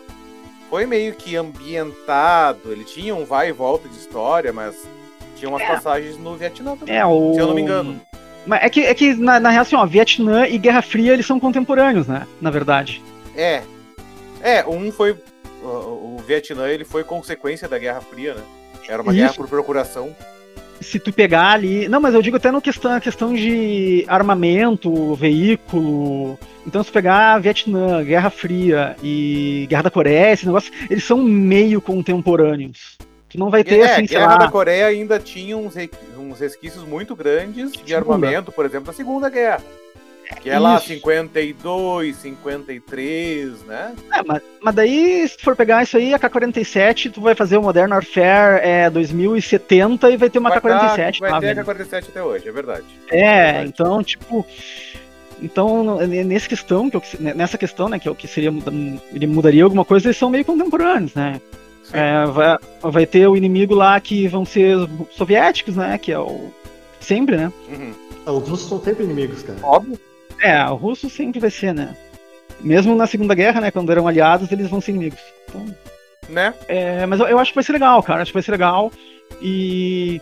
[0.70, 2.70] foi meio que ambientado.
[2.72, 4.76] Ele tinha um vai e volta de história, mas
[5.36, 6.94] tinha umas passagens no Vietnã também.
[6.94, 7.32] É, o.
[7.34, 8.00] Se eu não me engano.
[8.48, 11.26] Mas é que, é que na, na real, assim, ó, Vietnã e Guerra Fria eles
[11.26, 12.26] são contemporâneos, né?
[12.40, 13.02] Na verdade.
[13.36, 13.62] É.
[14.40, 15.14] É, um foi.
[15.62, 18.42] O, o Vietnã ele foi consequência da Guerra Fria, né?
[18.88, 19.20] Era uma Isso.
[19.20, 20.16] guerra por procuração.
[20.80, 21.88] se tu pegar ali.
[21.88, 26.38] Não, mas eu digo até no questão, questão de armamento, veículo.
[26.66, 31.18] Então, se tu pegar Vietnã, Guerra Fria e Guerra da Coreia, esse negócio, eles são
[31.18, 32.96] meio contemporâneos.
[33.28, 34.36] Tu não vai ter, é, assim, a sei Guerra lá.
[34.38, 35.74] da Coreia ainda tinha uns,
[36.16, 39.62] uns resquícios muito grandes de armamento, por exemplo, da Segunda Guerra.
[40.42, 40.88] Que é lá Isso.
[40.88, 43.94] 52, 53, né?
[44.12, 47.56] É, mas, mas daí, se tu for pegar isso aí, a K-47, tu vai fazer
[47.56, 51.60] o Modern Warfare é, 2070 e vai ter uma vai K-47 tá, lá, vai ter
[51.60, 52.84] a K-47 até hoje, é verdade.
[53.10, 53.68] É, Verdade.
[53.68, 54.46] então, tipo.
[55.40, 59.84] Então, nessa questão, que eu, nessa questão, né, que, é o que seria mudaria alguma
[59.84, 61.40] coisa, eles são meio contemporâneos, né?
[61.92, 65.96] É, vai, vai ter o inimigo lá que vão ser os soviéticos, né?
[65.98, 66.50] Que é o.
[67.00, 67.52] Sempre, né?
[67.68, 67.94] Uhum.
[68.36, 69.58] Os russos são sempre inimigos, cara.
[69.62, 69.98] Óbvio.
[70.42, 71.96] É, o russo sempre vai ser, né?
[72.60, 73.70] Mesmo na Segunda Guerra, né?
[73.70, 75.18] Quando eram aliados, eles vão ser inimigos.
[75.48, 75.64] Então,
[76.28, 76.52] Né?
[76.68, 78.20] é, mas eu, eu acho que vai ser legal, cara.
[78.22, 78.92] Acho que vai ser legal.
[79.40, 80.20] E.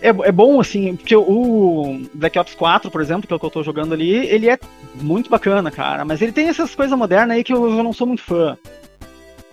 [0.00, 3.46] É, é bom, assim, porque o Black Ops 4, por exemplo, que é o que
[3.46, 4.58] eu tô jogando ali, ele é
[4.94, 6.04] muito bacana, cara.
[6.04, 8.56] Mas ele tem essas coisas modernas aí que eu, eu não sou muito fã.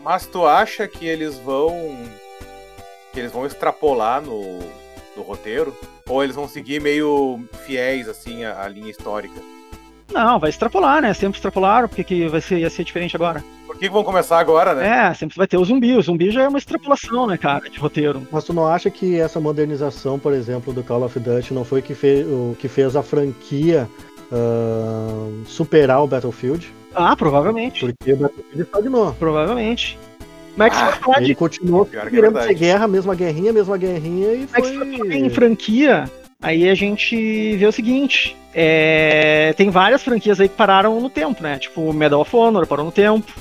[0.03, 1.97] Mas tu acha que eles vão.
[3.13, 4.59] que eles vão extrapolar no,
[5.15, 5.75] no roteiro?
[6.07, 9.39] Ou eles vão seguir meio fiéis, assim, à, à linha histórica?
[10.11, 11.13] Não, vai extrapolar, né?
[11.13, 13.43] Sempre extrapolaram, porque que vai ser, ia ser diferente agora.
[13.65, 15.07] Por que vão começar agora, né?
[15.09, 15.95] É, sempre vai ter o zumbi.
[15.95, 18.27] O zumbi já é uma extrapolação, né, cara, de roteiro.
[18.31, 21.81] Mas tu não acha que essa modernização, por exemplo, do Call of Duty não foi
[21.81, 23.89] que fe- o que fez a franquia
[24.31, 26.71] ah, superar o Battlefield?
[26.95, 27.79] Ah, provavelmente.
[27.85, 29.13] Porque o Battlefield estagnou.
[29.19, 29.97] Provavelmente.
[30.55, 33.51] Mas que se Ah, falar Ele continuou Pior que é querendo ser guerra, mesma guerrinha,
[33.51, 35.29] mesma guerrinha e Mas que se for falar em foi.
[35.31, 41.09] franquia, aí a gente vê o seguinte: é, tem várias franquias aí que pararam no
[41.09, 41.57] tempo, né?
[41.57, 43.31] Tipo, Medal of Honor parou no tempo.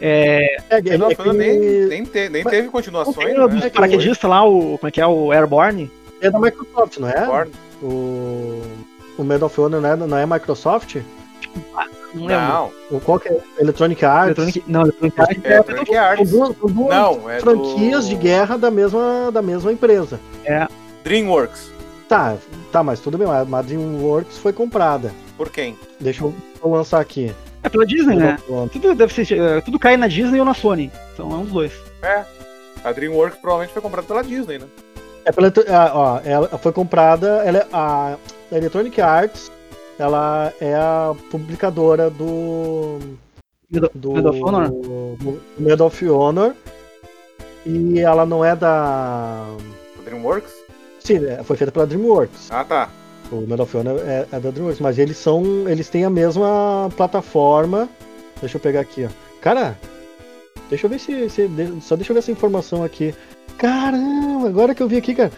[0.00, 3.40] É, É, é, Não, é que nem, nem, te- nem Mas- teve continuações, tem né?
[3.44, 4.78] o dos paraquedistas lá, o.
[4.78, 5.06] Como é que é?
[5.06, 5.90] O Airborne?
[6.20, 7.24] é da Microsoft, não é?
[7.26, 7.50] Born.
[7.82, 8.62] O,
[9.18, 10.96] o Medal of Honor não é, não é Microsoft?
[12.14, 12.46] Não lembro.
[12.46, 13.38] Não, O qual que é?
[13.58, 14.38] Electronic Arts?
[14.38, 16.30] Electronic, não, Electronic Arts é Electronic São Arts.
[16.30, 20.18] duas, são duas Não, é franquias do- de guerra da mesma, da mesma empresa.
[21.04, 21.70] DreamWorks.
[22.08, 22.36] Tá,
[22.72, 25.12] tá, mas tudo bem, mas a DreamWorks foi comprada.
[25.36, 25.76] Por quem?
[26.00, 27.34] Deixa eu, eu lançar aqui.
[27.62, 28.38] É pela Disney, né?
[28.72, 29.36] Tudo deve ser.
[29.38, 30.90] eh, Tudo cai na Disney ou na Sony.
[31.12, 31.72] Então é um dos dois.
[32.02, 32.24] É.
[32.82, 34.66] A DreamWorks provavelmente foi comprada pela Disney, né?
[35.24, 38.16] É pela, ah, ó, ela foi comprada, ela é a
[38.50, 39.50] Electronic Arts,
[39.98, 42.98] ela é a publicadora do
[43.70, 44.68] Medal do Medal of Honor?
[44.70, 46.54] do Medal of Honor
[47.66, 49.44] e ela não é da
[50.04, 50.52] DreamWorks?
[51.00, 52.50] sim, é, foi feita pela DreamWorks.
[52.50, 52.90] Ah, tá.
[53.30, 56.90] O Medal of Honor é, é da DreamWorks, mas eles são, eles têm a mesma
[56.96, 57.88] plataforma.
[58.40, 59.08] Deixa eu pegar aqui, ó.
[59.40, 59.78] Cara,
[60.70, 61.48] deixa eu ver se, se
[61.80, 63.14] só deixa eu ver essa informação aqui.
[63.58, 65.32] Caramba, agora que eu vi aqui, cara.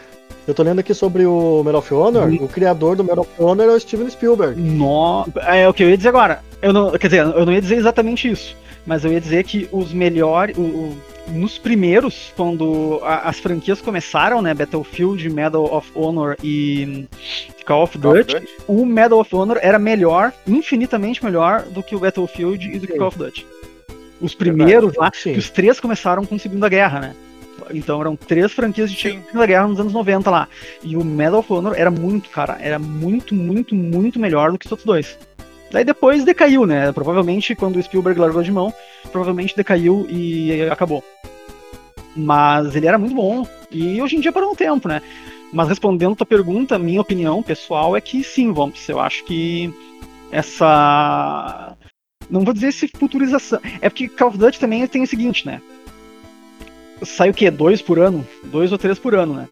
[0.51, 2.29] Eu tô lendo aqui sobre o Medal of Honor.
[2.29, 2.45] Uhum.
[2.45, 4.61] O criador do Medal of Honor é o Steven Spielberg.
[4.61, 5.25] No...
[5.47, 6.41] É o que eu ia dizer agora.
[6.61, 8.57] Eu não, quer dizer, eu não ia dizer exatamente isso.
[8.85, 10.57] Mas eu ia dizer que os melhores.
[10.59, 10.97] o- o-
[11.29, 14.53] nos primeiros, quando a- as franquias começaram, né?
[14.53, 17.07] Battlefield, Medal of Honor e
[17.65, 21.95] Call of Call of Duty, o Medal of Honor era melhor, infinitamente melhor do que
[21.95, 22.95] o Battlefield e do que.
[22.99, 23.47] Call of Duty.
[24.21, 25.35] Os primeiros lá, Sim.
[25.35, 27.15] que os três começaram com Segunda Guerra, né?
[27.73, 29.23] Então eram três franquias de Sim.
[29.27, 30.49] Segunda Guerra nos anos 90 lá.
[30.83, 34.67] E o Medal of Honor era muito, cara, era muito, muito, muito melhor do que
[34.67, 35.19] os outros dois.
[35.71, 36.93] Daí depois decaiu, né?
[36.93, 38.73] Provavelmente quando o Spielberg largou de mão,
[39.13, 41.05] provavelmente decaiu e acabou.
[42.17, 43.47] Mas ele era muito bom.
[43.71, 45.01] E hoje em dia parou no tempo, né?
[45.53, 48.89] Mas respondendo a tua pergunta, minha opinião pessoal é que sim, Vamps.
[48.89, 49.73] Eu acho que
[50.31, 51.77] essa.
[52.29, 53.61] Não vou dizer se futurização.
[53.81, 55.61] É porque Call of Duty também tem o seguinte, né?
[57.03, 57.51] Sai o quê?
[57.51, 58.27] Dois por ano?
[58.45, 59.49] Dois ou três por ano, né?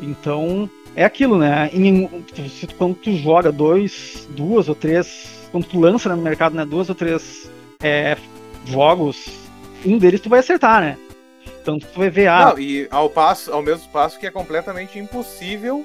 [0.00, 1.70] Então, é aquilo, né?
[1.72, 2.08] Em,
[2.78, 5.48] quando tu joga dois, duas ou três.
[5.52, 6.64] Quando tu lança né, no mercado, né?
[6.64, 7.50] Duas ou três
[7.82, 8.16] é,
[8.66, 9.26] jogos,
[9.84, 10.96] um deles tu vai acertar, né?
[11.62, 14.98] Então tu vai ver, ah, Não, e ao, passo, ao mesmo passo que é completamente
[14.98, 15.84] impossível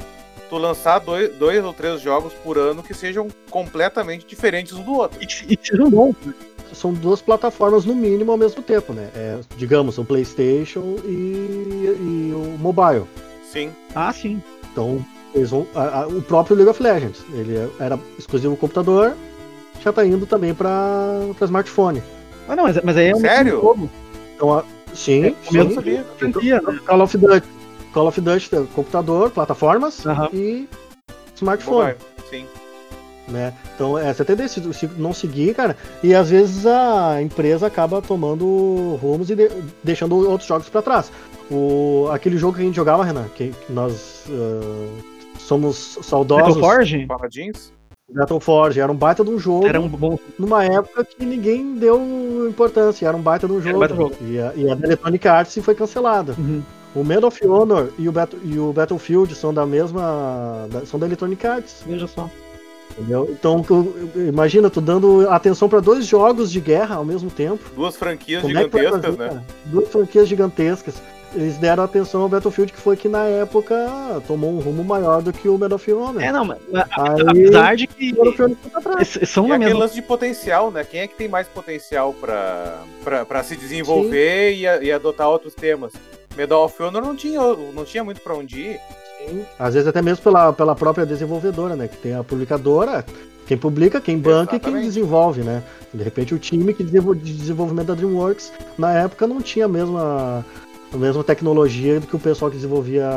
[0.49, 4.93] tu lançar dois, dois ou três jogos por ano que sejam completamente diferentes um do
[4.93, 5.21] outro.
[5.21, 6.15] e, que- e que sejam bons.
[6.73, 9.10] São duas plataformas no mínimo ao mesmo tempo, né?
[9.15, 11.10] É, digamos, o PlayStation e,
[11.99, 13.06] e o mobile.
[13.43, 13.71] Sim.
[13.93, 14.41] Ah, sim.
[14.71, 19.13] Então, eles vão, a- a- o próprio League of Legends, ele é- era exclusivo computador,
[19.84, 22.01] já tá indo também para smartphone.
[22.47, 23.51] Ah, não, mas, mas aí é o mesmo Sério?
[23.62, 23.89] jogo.
[24.36, 25.73] Então, a- sim, É, sim.
[25.73, 26.06] sabia.
[26.17, 26.80] Franquia, né?
[26.86, 27.47] Call of Duty,
[27.93, 30.67] Call of Duty, tem computador, plataformas e
[31.36, 31.97] smartphone, Mobile.
[32.30, 32.45] Sim.
[33.27, 33.53] Né?
[33.75, 38.01] Então, é, você tem se, se não seguir, cara, e às vezes a empresa acaba
[38.01, 39.49] tomando rumos e de-
[39.83, 41.11] deixando outros jogos para trás.
[41.51, 45.01] O, aquele jogo que a gente jogava, Renan, que, que nós ah,
[45.39, 47.73] somos saudosos, Metal Forge Paladins?
[48.07, 49.65] Battle Forge, era um baita de um jogo.
[49.65, 50.17] era um bom.
[50.38, 53.79] numa época que ninguém deu importância, era um baita de um Era um jogo.
[53.79, 54.15] baita jogo.
[54.21, 56.35] E, a, e a da Electronic Arts foi cancelada.
[56.38, 56.61] Uhum.
[56.93, 60.67] O Medal of Honor e o, Battle, e o Battlefield são da mesma.
[60.71, 62.29] da- são da Electronic Arts, Veja só.
[62.97, 63.27] Entendeu?
[63.31, 67.60] Então, tu- imagina, tu dando atenção pra dois jogos de guerra ao mesmo tempo.
[67.75, 69.27] Duas franquias Como é gigantescas, fazer, né?
[69.29, 69.43] cara?
[69.65, 70.95] Duas franquias gigantescas.
[71.34, 73.75] Eles deram atenção ao Battlefield, que foi que na época
[74.25, 76.23] tomou um rumo maior do que o Medal of Honor.
[76.23, 78.15] É, não, mas, Aí, apesar de que
[79.25, 79.79] são E aquele mesma.
[79.81, 80.86] lance de potencial, né?
[80.89, 85.91] Quem é que tem mais potencial pra se desenvolver e, e adotar outros temas?
[86.38, 87.41] Medal of Honor não tinha,
[87.73, 88.79] não tinha muito pra onde ir.
[89.17, 89.45] Sim.
[89.60, 91.88] Às vezes até mesmo pela, pela própria desenvolvedora, né?
[91.88, 93.06] Que tem a publicadora,
[93.47, 94.86] quem publica, quem banca e quem Exatamente.
[94.86, 95.63] desenvolve, né?
[95.93, 99.69] De repente o time que desenvol- de desenvolvimento da DreamWorks na época não tinha a
[99.69, 100.45] mesma,
[100.93, 103.08] a mesma tecnologia do que o pessoal que desenvolvia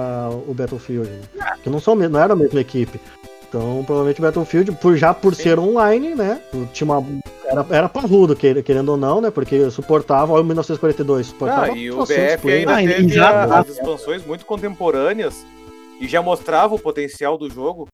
[0.46, 1.08] o Battlefield.
[1.34, 1.52] Né?
[1.62, 3.00] Que não, são, não era a mesma equipe.
[3.48, 5.42] Então, provavelmente o Battlefield, por, já por Sim.
[5.44, 6.38] ser online, né?
[6.74, 7.02] Tinha uma,
[7.46, 9.30] era, era parrudo, quer- querendo ou não, né?
[9.30, 13.52] Porque suportava, olha o 1942, suportava Ah, e o 400 BF ainda Ah, teve exato.
[13.54, 15.46] a- as expansões muito contemporâneas
[16.00, 17.88] e já mostrava o potencial do jogo.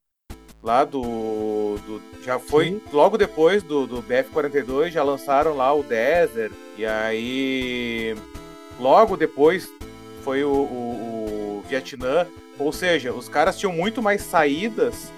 [0.63, 1.77] Lá do.
[1.85, 2.81] do- já foi Sim.
[2.91, 6.51] logo depois do, do BF42, já lançaram lá o Desert.
[6.77, 8.15] E aí.
[8.79, 9.69] Logo depois
[10.23, 12.25] foi o, o- o Vietnã.
[12.57, 15.11] Ou seja, os caras tinham muito mais saídas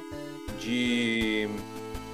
[0.60, 1.48] de,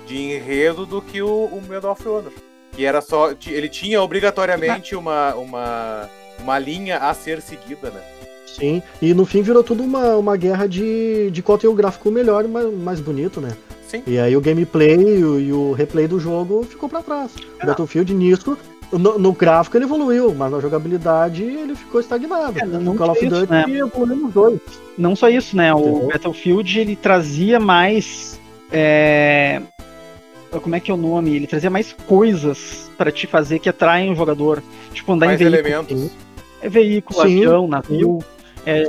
[0.05, 2.31] de enredo do que o, o Medal of Honor.
[2.73, 3.31] Que era só.
[3.47, 6.09] Ele tinha obrigatoriamente uma, uma,
[6.39, 8.03] uma linha a ser seguida, né?
[8.45, 12.11] Sim, e no fim virou tudo uma, uma guerra de, de qual tem o gráfico
[12.11, 13.51] melhor e mais, mais bonito, né?
[13.87, 14.03] Sim.
[14.05, 17.31] E aí o gameplay e o, e o replay do jogo ficou pra trás.
[17.61, 18.57] O Battlefield nisso,
[18.91, 22.59] no, no gráfico ele evoluiu, mas na jogabilidade ele ficou estagnado.
[22.59, 23.65] É, não o Call of Duty né?
[23.69, 24.59] evoluiu nos dois.
[24.97, 25.73] Não só isso, né?
[25.73, 26.07] O Entendeu?
[26.09, 28.39] Battlefield ele trazia mais.
[28.71, 29.61] é,
[30.61, 31.35] Como é que é o nome?
[31.35, 34.61] Ele trazia mais coisas pra te fazer que atraem o jogador.
[34.93, 35.67] Tipo, andar Mais em veículo.
[35.69, 36.11] elementos.
[36.63, 38.19] É veículo, Sim, avião, navio.
[38.65, 38.85] É,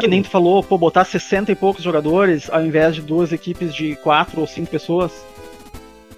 [0.00, 3.72] que nem tu falou, pô, botar 60 e poucos jogadores ao invés de duas equipes
[3.72, 5.12] de quatro ou cinco pessoas.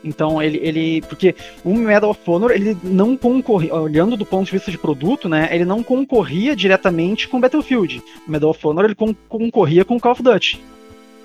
[0.02, 4.52] Então ele, ele porque o Medal of Honor ele não concorria, olhando do ponto de
[4.52, 8.02] vista de produto, né, ele não concorria diretamente com Battlefield.
[8.26, 10.62] O Medal of Honor ele con- concorria com Call of Duty,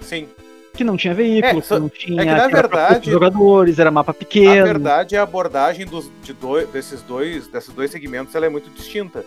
[0.02, 0.28] Sim.
[0.74, 4.12] que não tinha veículo, É, só- não tinha é que, na verdade- jogadores, era mapa
[4.12, 4.66] A pequeno.
[4.66, 8.70] verdade é a abordagem dos, de dois, desses, dois, desses dois segmentos ela é muito
[8.70, 9.26] distinta.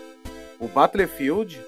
[0.63, 1.61] O Battlefield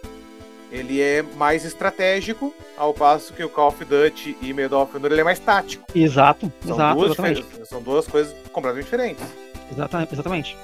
[0.73, 5.13] ele é mais estratégico, ao passo que o Call of Duty e Medal of Honor
[5.13, 5.85] ele é mais tático.
[5.95, 7.45] Exato, São, exato, duas, exatamente.
[7.67, 9.25] são duas coisas completamente diferentes.
[9.71, 10.57] Exata- exatamente.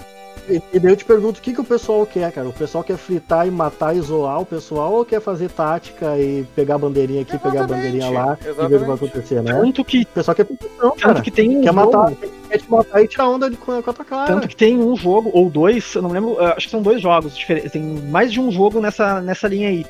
[0.48, 2.48] E, e daí eu te pergunto o que, que o pessoal quer, cara?
[2.48, 6.44] O pessoal quer fritar e matar e zoar o pessoal ou quer fazer tática e
[6.56, 9.04] pegar a bandeirinha aqui, pegar a Exatamente, bandeirinha lá e ver o que vai exatamente.
[9.04, 9.52] acontecer, né?
[9.52, 11.14] Tanto que, O pessoal quer competição, cara.
[11.14, 12.12] tanto que tem um Quer jogo- matar,
[12.50, 14.26] quer te matar e tirar onda de, com, a- tua cara.
[14.26, 17.36] Tanto que tem um jogo, ou dois, eu não lembro, acho que são dois jogos
[17.36, 17.72] diferentes.
[17.72, 19.86] Tem mais de um jogo nessa, nessa linha aí.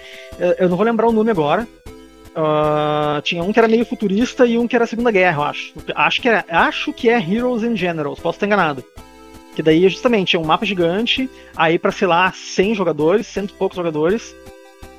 [0.58, 1.66] Eu não vou lembrar o nome agora.
[2.34, 5.74] Ah, tinha um que era meio futurista e um que era Segunda Guerra, eu acho.
[5.94, 8.84] Acho que, era, acho que é Heroes and Generals, posso estar enganado.
[9.56, 13.54] Que daí, justamente, é um mapa gigante, aí pra, sei lá, 100 jogadores, cento e
[13.54, 14.34] poucos jogadores.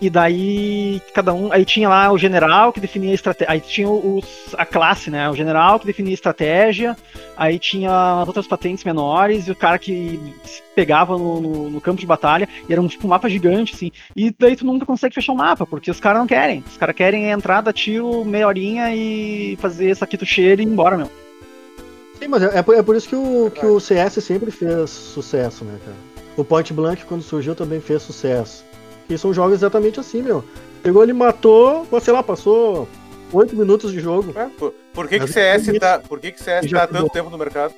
[0.02, 1.52] E daí, cada um.
[1.54, 3.52] Aí tinha lá o general que definia a estratégia.
[3.54, 4.26] Aí tinha os,
[4.58, 5.30] a classe, né?
[5.30, 6.98] O general que definia a estratégia.
[7.38, 10.20] Aí tinha as outras patentes menores e o cara que
[10.76, 12.50] pegava no, no- no campo de batalha.
[12.68, 13.92] E era um tipo um mapa gigante, assim.
[14.16, 16.64] E daí tu nunca consegue fechar o mapa, porque os caras não querem.
[16.68, 20.98] Os caras querem entrar, dar tiro, meia horinha e fazer saquito cheiro e ir embora,
[20.98, 21.12] meu.
[22.18, 25.64] Sim, mas é, é por, é isso que o, que o CS sempre fez sucesso,
[25.64, 25.98] né, cara?
[26.38, 28.64] O Point Blank, quando surgiu, também fez sucesso.
[29.14, 30.44] E são jogos exatamente assim, meu.
[30.82, 32.88] Pegou ele matou, mas, sei lá, passou
[33.34, 34.34] 8 minutos de jogo.
[34.38, 37.38] É, por, por que, que CS tá, por que, que CS tá tanto tempo no
[37.38, 37.74] mercado?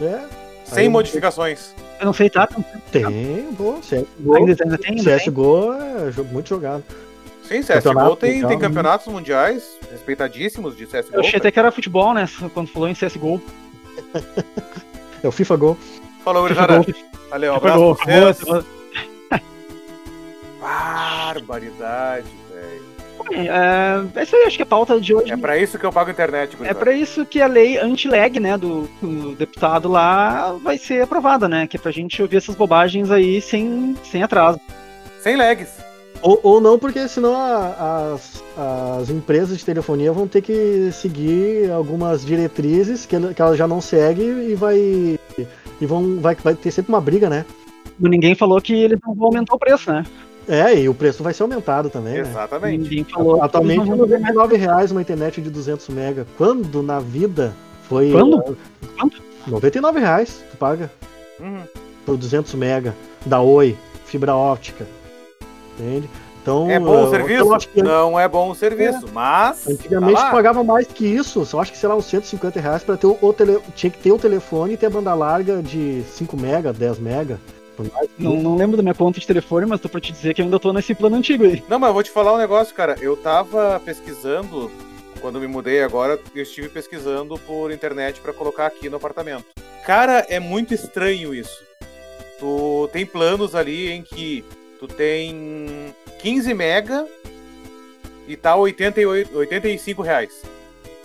[0.00, 0.20] É,
[0.64, 1.74] Sem Aí- modificações.
[2.00, 2.48] Eu não sei, tá?
[2.90, 5.18] tem, pô, CSGO, Ainda, ainda tem, ainda tem.
[5.18, 6.82] CSGO é jogo muito jogado.
[7.44, 8.56] Sim, CSGO Campeonato tem, tem né?
[8.56, 11.14] campeonatos mundiais respeitadíssimos de CSGO.
[11.14, 11.38] Eu achei cara.
[11.42, 12.28] até que era futebol, né?
[12.52, 13.40] Quando falou em CSGO.
[15.22, 15.78] É o FIFA Go.
[16.24, 16.78] Falou, gurizada.
[16.78, 16.86] Gol.
[17.30, 18.66] Valeu, um abraço
[20.62, 22.92] Barbaridade, velho.
[23.48, 25.92] É, é isso aí, acho que a pauta de hoje É pra isso que eu
[25.92, 26.80] pago internet, É gurizada.
[26.80, 31.66] pra isso que a lei anti-lag, né, do, do deputado lá vai ser aprovada, né?
[31.66, 34.58] Que é pra gente ouvir essas bobagens aí sem, sem atraso.
[35.20, 35.68] Sem lags.
[36.20, 38.42] Ou, ou não, porque senão a- as,
[39.00, 43.80] as empresas de telefonia vão ter que seguir algumas diretrizes que, que elas já não
[43.80, 44.76] seguem e vai.
[44.78, 47.44] E vão, vai, vai ter sempre uma briga, né?
[47.98, 50.04] Ninguém falou que eles não vão aumentar o preço, né?
[50.48, 52.20] É, e o preço vai ser aumentado também, né?
[52.20, 52.82] Exatamente.
[52.82, 53.42] Ninguém falou.
[53.42, 56.26] Atualmente é 99 reais uma internet de 200 mega.
[56.36, 57.54] Quando na vida
[57.88, 58.10] foi.
[58.10, 58.38] Quando?
[58.38, 58.56] uh,
[58.98, 59.22] Quanto?
[59.46, 60.90] 99 reais tu paga
[61.40, 61.62] Uhum.
[62.06, 62.94] por 200 mega
[63.26, 63.76] da Oi,
[64.06, 64.86] fibra óptica.
[65.78, 66.08] Entende?
[66.42, 67.40] Então, É bom o uh, serviço?
[67.44, 69.66] eu acho que Não é bom o serviço, mas.
[69.68, 72.96] Antigamente tá pagava mais que isso, só acho que sei lá, uns 150 reais pra
[72.96, 73.60] ter o, o tele...
[73.76, 77.38] tinha que ter o telefone e ter a banda larga de 5 mega, 10 mega.
[78.18, 80.44] Não, não lembro da minha conta de telefone, mas tô pra te dizer que eu
[80.44, 81.62] ainda tô nesse plano antigo aí.
[81.68, 82.96] Não, mas eu vou te falar um negócio, cara.
[83.00, 84.70] Eu tava pesquisando,
[85.20, 89.44] quando me mudei agora, eu estive pesquisando por internet pra colocar aqui no apartamento.
[89.86, 91.62] Cara, é muito estranho isso.
[92.38, 94.44] Tu tem planos ali em que
[94.78, 97.06] tu tem 15 mega
[98.28, 100.42] e tá 88, 85 reais.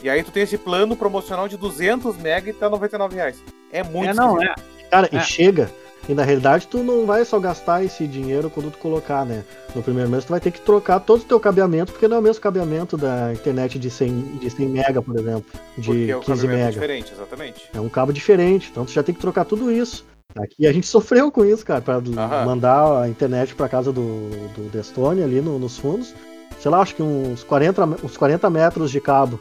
[0.01, 3.37] E aí tu tem esse plano promocional de 200 mega e tá 99 reais.
[3.71, 4.59] É muito é, não, esquisito.
[4.59, 4.89] é.
[4.89, 5.17] Cara, É.
[5.17, 5.71] e chega.
[6.09, 9.43] E na realidade tu não vai só gastar esse dinheiro quando tu colocar, né?
[9.75, 12.19] No primeiro mês tu vai ter que trocar todo o teu cabeamento, porque não é
[12.19, 15.45] o mesmo cabeamento da internet de 100, de 100 mega, por exemplo,
[15.77, 16.71] de Porque o 15 cabimento é mega.
[16.71, 17.69] diferente, exatamente.
[17.73, 20.05] É um cabo diferente, então tu já tem que trocar tudo isso.
[20.37, 22.45] Aqui a gente sofreu com isso, cara, pra Aham.
[22.45, 26.13] mandar a internet pra casa do, do Destone ali no- nos fundos.
[26.59, 29.37] Sei lá, acho que uns 40, me- uns 40 metros de cabo,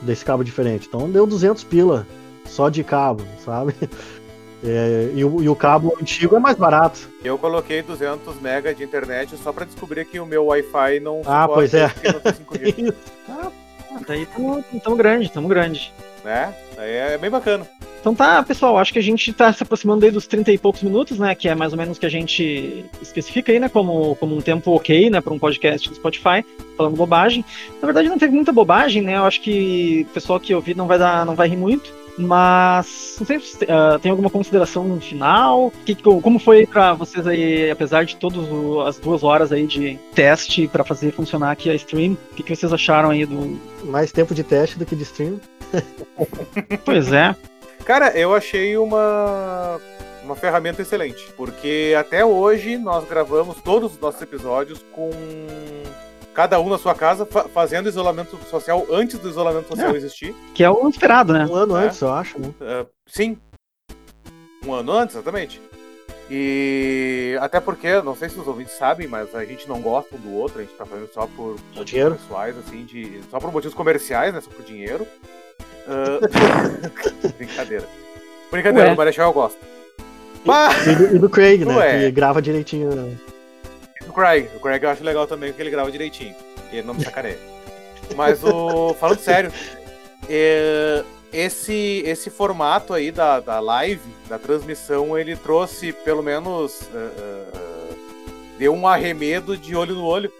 [0.00, 0.88] desse cabo diferente.
[0.88, 2.06] Então deu 200 pila
[2.46, 3.74] só de cabo, sabe?
[4.64, 7.08] É, e, o, e o cabo antigo é mais barato.
[7.22, 11.46] Eu coloquei 200 mega de internet só pra descobrir que o meu Wi-Fi não Ah,
[11.46, 11.88] pois é.
[11.88, 12.92] 5G,
[14.06, 15.92] Daí tamo, tamo grande, tamo grande.
[16.24, 16.54] né?
[16.76, 17.66] Aí é bem bacana.
[18.00, 20.82] Então tá, pessoal, acho que a gente tá se aproximando aí dos 30 e poucos
[20.82, 21.34] minutos, né?
[21.34, 23.68] Que é mais ou menos o que a gente especifica aí, né?
[23.68, 25.20] Como, como um tempo ok, né?
[25.20, 26.44] Para um podcast do Spotify,
[26.76, 27.44] falando bobagem.
[27.80, 29.16] Na verdade, não teve muita bobagem, né?
[29.16, 31.92] Eu acho que o pessoal que ouvir não vai dar, não vai rir muito.
[32.18, 35.72] Mas não sei se ah, tem alguma consideração final.
[35.84, 38.44] Que, como foi para vocês aí, apesar de todas
[38.86, 42.16] as duas horas aí de teste para fazer funcionar aqui a stream?
[42.32, 43.58] O que, que vocês acharam aí do.
[43.84, 45.40] Mais tempo de teste do que de stream.
[46.84, 47.34] Pois é.
[47.84, 49.78] Cara, eu achei uma
[50.26, 51.32] uma ferramenta excelente.
[51.36, 55.10] Porque até hoje nós gravamos todos os nossos episódios com
[56.36, 59.96] cada um na sua casa fa fazendo isolamento social antes do isolamento social É.
[59.96, 60.34] existir.
[60.54, 61.46] Que é o esperado, né?
[61.50, 61.86] Um ano É.
[61.86, 62.38] antes, eu acho.
[62.38, 62.48] Né?
[62.60, 63.38] Uh, sim.
[64.64, 65.60] Um ano antes, exatamente.
[66.30, 70.18] E até porque, não sei se os ouvintes sabem, mas a gente não gosta um
[70.18, 72.14] do outro, a gente tá fazendo só por motivos dinheiro.
[72.16, 73.20] pessoais, assim, de.
[73.30, 74.40] Só por motivos comerciais, né?
[74.40, 75.06] Só por dinheiro.
[75.86, 77.86] Uh, Brincadeira.
[78.50, 78.94] Brincadeira, Ué.
[78.94, 79.58] o Marechal eu gosto.
[80.44, 81.76] Mas E do, e do Craig, né?
[81.76, 81.98] Ué.
[82.00, 82.94] Que grava direitinho.
[82.94, 83.16] né?
[84.16, 86.34] Craig, o Craig eu acho legal também, porque ele grava direitinho.
[86.72, 87.38] E ele não me sacaneia.
[88.16, 88.94] Mas o.
[88.94, 89.52] Falando sério,
[90.26, 96.88] é, esse, esse formato aí da, da live, da transmissão, ele trouxe pelo menos.
[96.94, 97.10] eh,
[97.54, 97.94] eh,
[98.58, 100.32] deu um arremedo de olho no olho.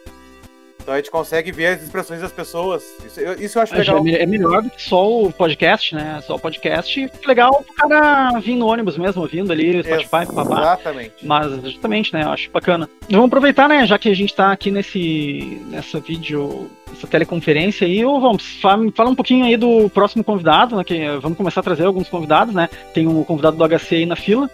[0.87, 2.85] Então a gente consegue ver as expressões das pessoas.
[3.05, 4.07] Isso, eu- isso eu acho É, legal.
[4.07, 6.23] é é melhor do que só o podcast, né?
[6.25, 7.11] Só o podcast.
[7.27, 10.61] Legal o cara vir no ônibus mesmo, ouvindo ali, Spotify, papá.
[10.61, 11.15] Exatamente.
[11.27, 12.23] Mas justamente, né?
[12.23, 12.89] Eu acho bacana.
[13.11, 13.85] Vamos aproveitar, né?
[13.85, 18.79] Já que a gente tá aqui nesse nessa vídeo, essa teleconferência aí, ô, vamos fa-
[18.95, 20.85] fala um pouquinho aí do próximo convidado, né?
[20.85, 22.69] Que vamos começar a trazer alguns convidados, né?
[22.95, 24.49] Tem um convidado do HC aí na fila.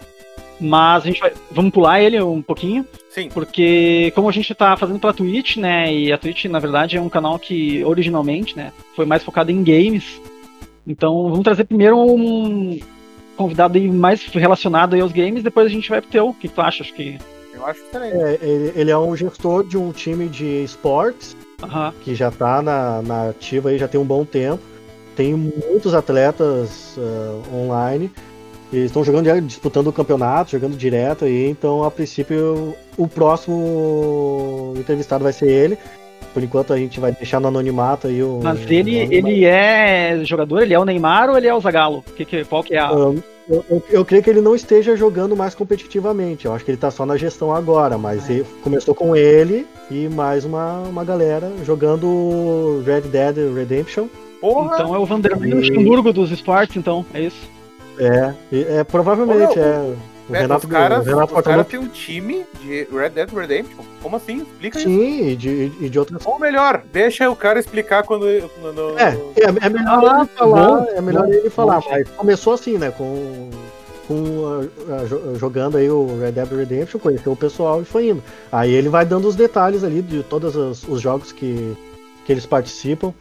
[0.63, 1.33] Mas a gente vai.
[1.51, 2.87] Vamos pular ele um pouquinho.
[3.11, 3.29] Sim.
[3.29, 5.93] Porque como a gente tá fazendo pela Twitch, né?
[5.93, 8.73] E a Twitch, na verdade, é um canal que originalmente, né?
[8.95, 10.21] Foi mais focado em games.
[10.87, 12.79] Então vamos trazer primeiro um
[13.37, 16.29] convidado aí mais relacionado aí aos games, depois a gente vai pro teu.
[16.29, 16.85] O que tu acha?
[16.85, 17.19] Acho que.
[17.53, 18.17] Eu acho excelente.
[18.17, 21.93] É, ele, ele é um gestor de um time de esportes Aham.
[22.03, 24.63] que já tá na, na ativa aí já tem um bom tempo.
[25.17, 28.11] Tem muitos atletas ah, online.
[28.73, 31.47] Eles estão jogando, disputando o campeonato, jogando direto aí.
[31.49, 35.79] Então, a princípio, o próximo entrevistado vai ser ele.
[36.33, 38.41] Por enquanto, a gente vai deixar no anonimato aí o.
[38.43, 41.61] Mas o ele, nome, ele é jogador, ele é o Neymar ou ele é o
[41.61, 42.03] Zagallo?
[42.17, 42.91] Que, que, qual que é a.
[42.91, 46.47] Eu, eu- eu creio que ele não esteja jogando mais competitivamente.
[46.47, 47.99] Eu acho que ele tá só na gestão agora.
[47.99, 48.35] Mas É.
[48.35, 54.07] ele- começou com ele e mais uma, uma galera jogando Red Dead Redemption.
[54.41, 54.77] Porra!
[54.77, 57.51] Então é o Vanderlei E- Luxemburgo dos esportes, então, é isso.
[57.99, 58.35] É,
[58.79, 59.95] é provavelmente, Ô, meu, é.
[60.29, 63.29] O É, Renato, os caras o Renato os caras têm um time de Red Dead
[63.31, 63.85] Redemption.
[64.01, 64.39] Como assim?
[64.39, 64.89] Explica isso.
[64.89, 68.25] sim, e de, e de outras Ou melhor, deixa o cara explicar quando.
[68.61, 71.89] quando É, é, é melhor Ah, ele falar, bom, é melhor bom, ele falar, bom.
[71.91, 73.51] mas começou assim, né, com,
[74.07, 74.69] com
[75.09, 78.23] jo- jogando aí o Red Dead Redemption, conheceu o pessoal e foi indo.
[78.51, 81.77] Aí ele vai dando os detalhes ali de todos os, os jogos que,
[82.25, 83.13] que eles participam.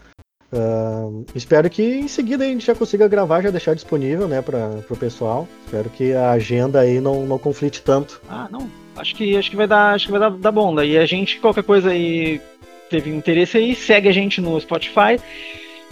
[0.54, 4.84] Ah, espero que em seguida a gente já consiga gravar, já deixar disponível, né, para
[4.89, 5.47] o pessoal.
[5.66, 8.22] Espero que a agenda aí não, não conflite tanto.
[8.30, 8.70] Ah, não.
[8.95, 10.76] Acho que, acho que vai dar, acho que vai dar, dar bom.
[10.76, 12.41] Daí a gente, qualquer coisa aí,
[12.89, 15.18] teve interesse aí, segue a gente no Spotify,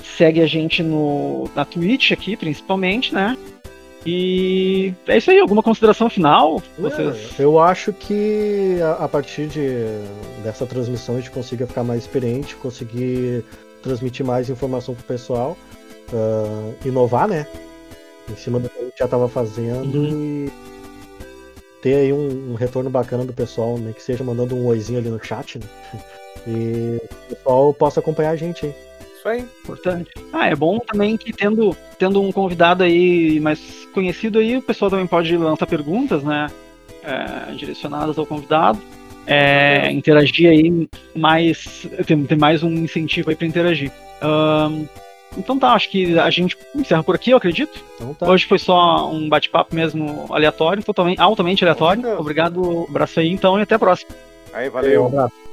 [0.04, 3.38] segue a gente no, na Twitch aqui, principalmente, né?
[4.06, 6.62] E é isso aí, alguma consideração final?
[6.78, 7.40] Vocês.
[7.40, 9.70] É, Eu acho que a, a partir de,
[10.44, 13.44] dessa transmissão a gente consiga ficar mais experiente, conseguir
[13.82, 15.58] transmitir mais informação pro pessoal,
[16.14, 17.48] ah, inovar, né?
[18.30, 20.48] Em cima do que a gente já estava fazendo Uhum.
[20.48, 20.52] e
[21.82, 23.94] ter aí um, um retorno bacana do pessoal, né?
[23.94, 25.66] Que seja mandando um oizinho ali no chat, né?
[26.48, 28.76] E o pessoal possa acompanhar a gente aí.
[29.18, 29.42] Isso aí.
[29.64, 30.12] Importante.
[30.32, 33.60] Ah, é bom também que tendo, tendo um convidado aí mais
[33.94, 36.48] conhecido aí, o pessoal também pode lançar perguntas, né?
[37.04, 38.80] é, direcionadas ao convidado.
[39.32, 41.88] É, interagir aí mais.
[42.06, 43.92] Tem, tem mais um incentivo aí para interagir.
[44.22, 44.86] Ahn,
[45.38, 47.80] então tá, acho que a gente encerra por aqui, eu acredito.
[47.96, 48.28] Então tá.
[48.28, 52.20] Hoje foi só um bate-papo mesmo aleatório, totalmente, altamente aleatório.
[52.20, 54.10] Obrigado, abraço aí então e até a próxima.
[54.52, 55.04] Aí, valeu.
[55.04, 55.49] Um abraço.